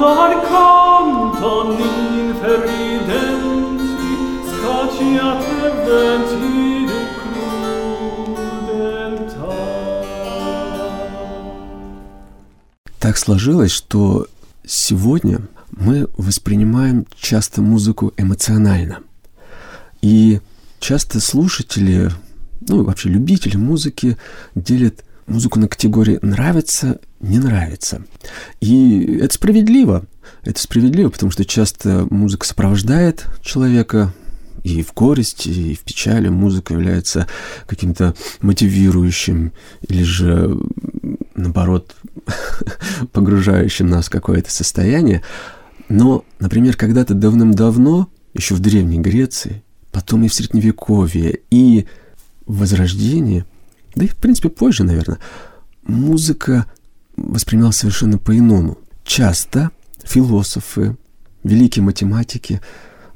Al 0.00 0.40
canto, 0.46 1.60
al 1.60 1.74
canto, 1.74 1.76
ninfe 1.76 2.52
ridenti 2.62 4.06
Scacciate 4.46 5.68
venti 5.84 6.36
di 6.86 6.94
crudeltà 8.28 9.18
Так 13.00 13.16
сложилось, 13.16 13.72
что 13.72 14.28
сегодня 14.64 15.40
мы 15.72 16.06
воспринимаем 16.16 17.06
часто 17.18 17.60
музыку 17.60 18.12
эмоционально. 18.16 19.02
И 20.00 20.40
часто 20.78 21.20
слушатели 21.20 22.12
ну, 22.68 22.84
вообще 22.84 23.08
любители 23.08 23.56
музыки 23.56 24.16
делят 24.54 25.04
музыку 25.28 25.58
на 25.58 25.68
категории 25.68 26.18
нравится, 26.22 26.98
не 27.20 27.38
нравится. 27.38 28.02
И 28.60 29.18
это 29.20 29.34
справедливо. 29.34 30.04
Это 30.42 30.60
справедливо, 30.60 31.10
потому 31.10 31.30
что 31.30 31.44
часто 31.44 32.06
музыка 32.10 32.46
сопровождает 32.46 33.26
человека 33.42 34.12
и 34.64 34.82
в 34.82 34.92
горести, 34.94 35.48
и 35.48 35.74
в 35.74 35.80
печали. 35.80 36.28
Музыка 36.28 36.74
является 36.74 37.26
каким-то 37.66 38.14
мотивирующим 38.40 39.52
или 39.88 40.02
же, 40.02 40.58
наоборот, 41.34 41.94
погружающим 43.12 43.88
нас 43.88 44.06
в 44.06 44.10
какое-то 44.10 44.50
состояние. 44.50 45.22
Но, 45.88 46.24
например, 46.38 46.76
когда-то 46.76 47.14
давным-давно, 47.14 48.08
еще 48.34 48.54
в 48.54 48.60
Древней 48.60 48.98
Греции, 48.98 49.62
потом 49.90 50.24
и 50.24 50.28
в 50.28 50.34
Средневековье, 50.34 51.40
и 51.50 51.86
Возрождении, 52.46 53.44
да 53.94 54.04
и 54.04 54.08
в 54.08 54.16
принципе 54.16 54.48
позже, 54.48 54.84
наверное, 54.84 55.18
музыка 55.82 56.66
воспринималась 57.16 57.76
совершенно 57.76 58.18
по-иному. 58.18 58.78
Часто 59.04 59.70
философы, 60.04 60.96
великие 61.44 61.82
математики 61.82 62.60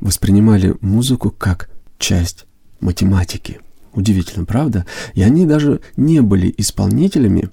воспринимали 0.00 0.74
музыку 0.80 1.30
как 1.30 1.70
часть 1.98 2.46
математики. 2.80 3.60
Удивительно, 3.92 4.44
правда? 4.44 4.86
И 5.14 5.22
они 5.22 5.46
даже 5.46 5.80
не 5.96 6.20
были 6.20 6.52
исполнителями, 6.56 7.50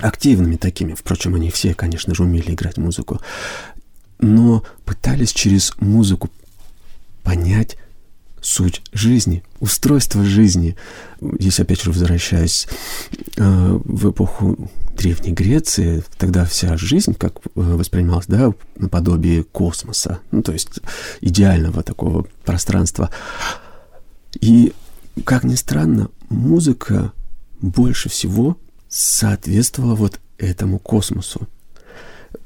активными 0.00 0.56
такими. 0.56 0.94
Впрочем, 0.94 1.34
они 1.34 1.50
все, 1.50 1.74
конечно 1.74 2.14
же, 2.14 2.24
умели 2.24 2.52
играть 2.52 2.76
музыку. 2.76 3.20
Но 4.18 4.64
пытались 4.84 5.32
через 5.32 5.74
музыку 5.78 6.28
понять 7.22 7.76
суть 8.46 8.80
жизни, 8.92 9.42
устройство 9.58 10.24
жизни. 10.24 10.76
Здесь 11.20 11.58
опять 11.58 11.82
же 11.82 11.90
возвращаясь 11.90 12.68
э, 13.36 13.80
в 13.84 14.10
эпоху 14.10 14.70
Древней 14.96 15.32
Греции, 15.32 16.04
тогда 16.16 16.44
вся 16.44 16.76
жизнь 16.76 17.14
как 17.14 17.38
э, 17.38 17.40
воспринималась, 17.54 18.26
да, 18.28 18.52
наподобие 18.76 19.42
космоса, 19.42 20.20
ну, 20.30 20.42
то 20.42 20.52
есть 20.52 20.68
идеального 21.20 21.82
такого 21.82 22.28
пространства. 22.44 23.10
И, 24.40 24.72
как 25.24 25.42
ни 25.42 25.56
странно, 25.56 26.08
музыка 26.28 27.12
больше 27.60 28.08
всего 28.08 28.56
соответствовала 28.88 29.96
вот 29.96 30.20
этому 30.38 30.78
космосу. 30.78 31.48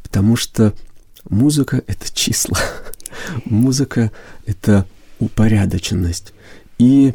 Потому 0.03 0.37
что 0.37 0.73
музыка— 1.29 1.83
это 1.87 2.11
числа. 2.11 2.59
музыка— 3.45 4.11
это 4.47 4.87
упорядоченность. 5.21 6.33
И 6.79 7.15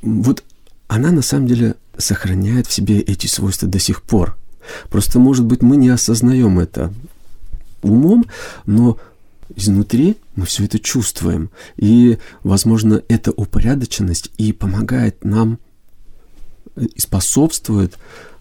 вот 0.00 0.42
она 0.88 1.10
на 1.10 1.22
самом 1.22 1.46
деле 1.46 1.74
сохраняет 1.98 2.66
в 2.66 2.72
себе 2.72 3.00
эти 3.00 3.26
свойства 3.26 3.68
до 3.68 3.78
сих 3.78 4.02
пор. 4.02 4.36
Просто, 4.88 5.18
может 5.18 5.44
быть, 5.44 5.62
мы 5.62 5.76
не 5.76 5.90
осознаем 5.90 6.58
это 6.58 6.92
умом, 7.82 8.26
но 8.64 8.98
изнутри 9.54 10.16
мы 10.36 10.46
все 10.46 10.64
это 10.64 10.78
чувствуем. 10.78 11.50
И, 11.76 12.18
возможно, 12.42 13.02
эта 13.08 13.30
упорядоченность 13.32 14.30
и 14.38 14.52
помогает 14.52 15.24
нам 15.24 15.58
и 16.76 16.98
способствует 16.98 17.98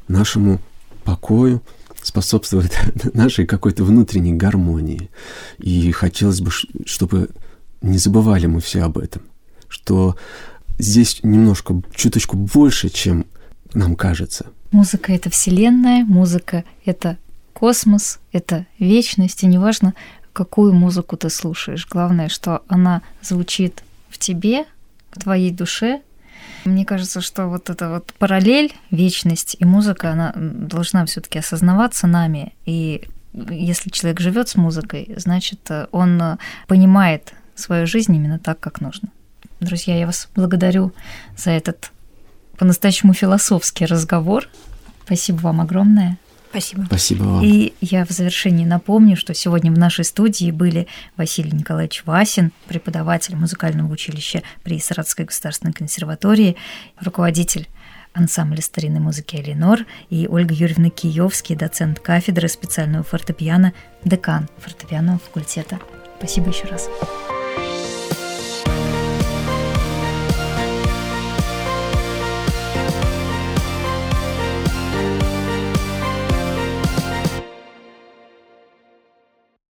нашему 0.07 0.61
покою, 1.03 1.61
способствует 2.01 2.73
нашей 3.13 3.45
какой-то 3.45 3.83
внутренней 3.83 4.33
гармонии. 4.33 5.09
И 5.59 5.91
хотелось 5.91 6.41
бы, 6.41 6.51
чтобы 6.85 7.29
не 7.84 7.99
забывали 7.99 8.47
мы 8.47 8.59
все 8.59 8.81
об 8.81 8.97
этом, 8.97 9.21
что 9.67 10.17
здесь 10.79 11.19
немножко, 11.21 11.81
чуточку 11.93 12.38
больше, 12.38 12.89
чем 12.89 13.25
нам 13.73 13.95
кажется. 13.95 14.47
Музыка— 14.71 15.11
это 15.13 15.29
вселенная, 15.29 16.03
музыка— 16.03 16.63
это 16.86 17.17
космос, 17.53 18.19
это 18.31 18.65
вечность, 18.79 19.43
и 19.43 19.47
неважно, 19.47 19.93
какую 20.31 20.73
музыку 20.73 21.15
ты 21.15 21.29
слушаешь. 21.29 21.88
Главное, 21.88 22.29
что 22.29 22.63
она 22.67 23.03
звучит 23.21 23.84
в 24.09 24.17
тебе, 24.17 24.65
в 25.11 25.19
твоей 25.21 25.51
душе. 25.51 26.01
Мне 26.65 26.86
кажется, 26.86 27.21
что 27.21 27.47
вот 27.47 27.69
эта 27.69 27.89
вот 27.89 28.13
параллель, 28.17 28.73
вечность 28.89 29.55
и 29.59 29.65
музыка, 29.65 30.11
она 30.11 30.34
должна 30.36 31.05
все-таки 31.05 31.39
осознаваться 31.39 32.07
нами. 32.07 32.53
И 32.65 33.03
если 33.34 33.89
человек 33.89 34.19
живет 34.19 34.49
с 34.49 34.55
музыкой, 34.55 35.13
значит, 35.17 35.69
он 35.91 36.21
понимает 36.67 37.34
свою 37.56 37.88
жизнь 37.88 38.16
именно 38.16 38.39
так, 38.39 38.60
как 38.60 38.82
нужно. 38.82 39.10
Друзья, 39.60 39.97
я 39.97 40.06
вас 40.06 40.30
благодарю 40.36 40.93
за 41.38 41.51
этот 41.51 41.91
по-настоящему 42.58 43.14
философский 43.14 43.86
разговор. 43.86 44.47
Спасибо 45.06 45.38
вам 45.38 45.62
огромное. 45.62 46.18
Спасибо. 46.49 46.84
Спасибо 46.86 47.24
вам. 47.24 47.43
И 47.43 47.74
я 47.82 48.06
в 48.06 48.12
завершении 48.12 48.64
напомню, 48.64 49.18
что 49.18 49.34
сегодня 49.34 49.72
в 49.72 49.78
нашей 49.78 50.06
студии 50.06 50.51
были 50.51 50.88
Василий 51.18 51.51
Николаевич 51.51 52.04
Васин, 52.06 52.51
преподаватель 52.68 53.36
музыкального 53.36 53.91
училища 53.91 54.43
при 54.62 54.80
Саратовской 54.80 55.26
государственной 55.26 55.74
консерватории, 55.74 56.56
руководитель 57.01 57.68
ансамбля 58.14 58.62
старинной 58.62 58.99
музыки 58.99 59.36
«Эленор» 59.36 59.88
и 60.12 60.28
Ольга 60.28 60.54
Юрьевна 60.54 60.91
Киевский, 60.91 61.56
доцент 61.56 61.99
кафедры 61.99 62.47
специального 62.47 63.04
фортепиано, 63.04 63.74
декан 64.06 64.47
фортепианного 64.60 65.18
факультета. 65.18 65.80
Спасибо 66.20 66.49
еще 66.49 66.68
раз. 66.68 66.88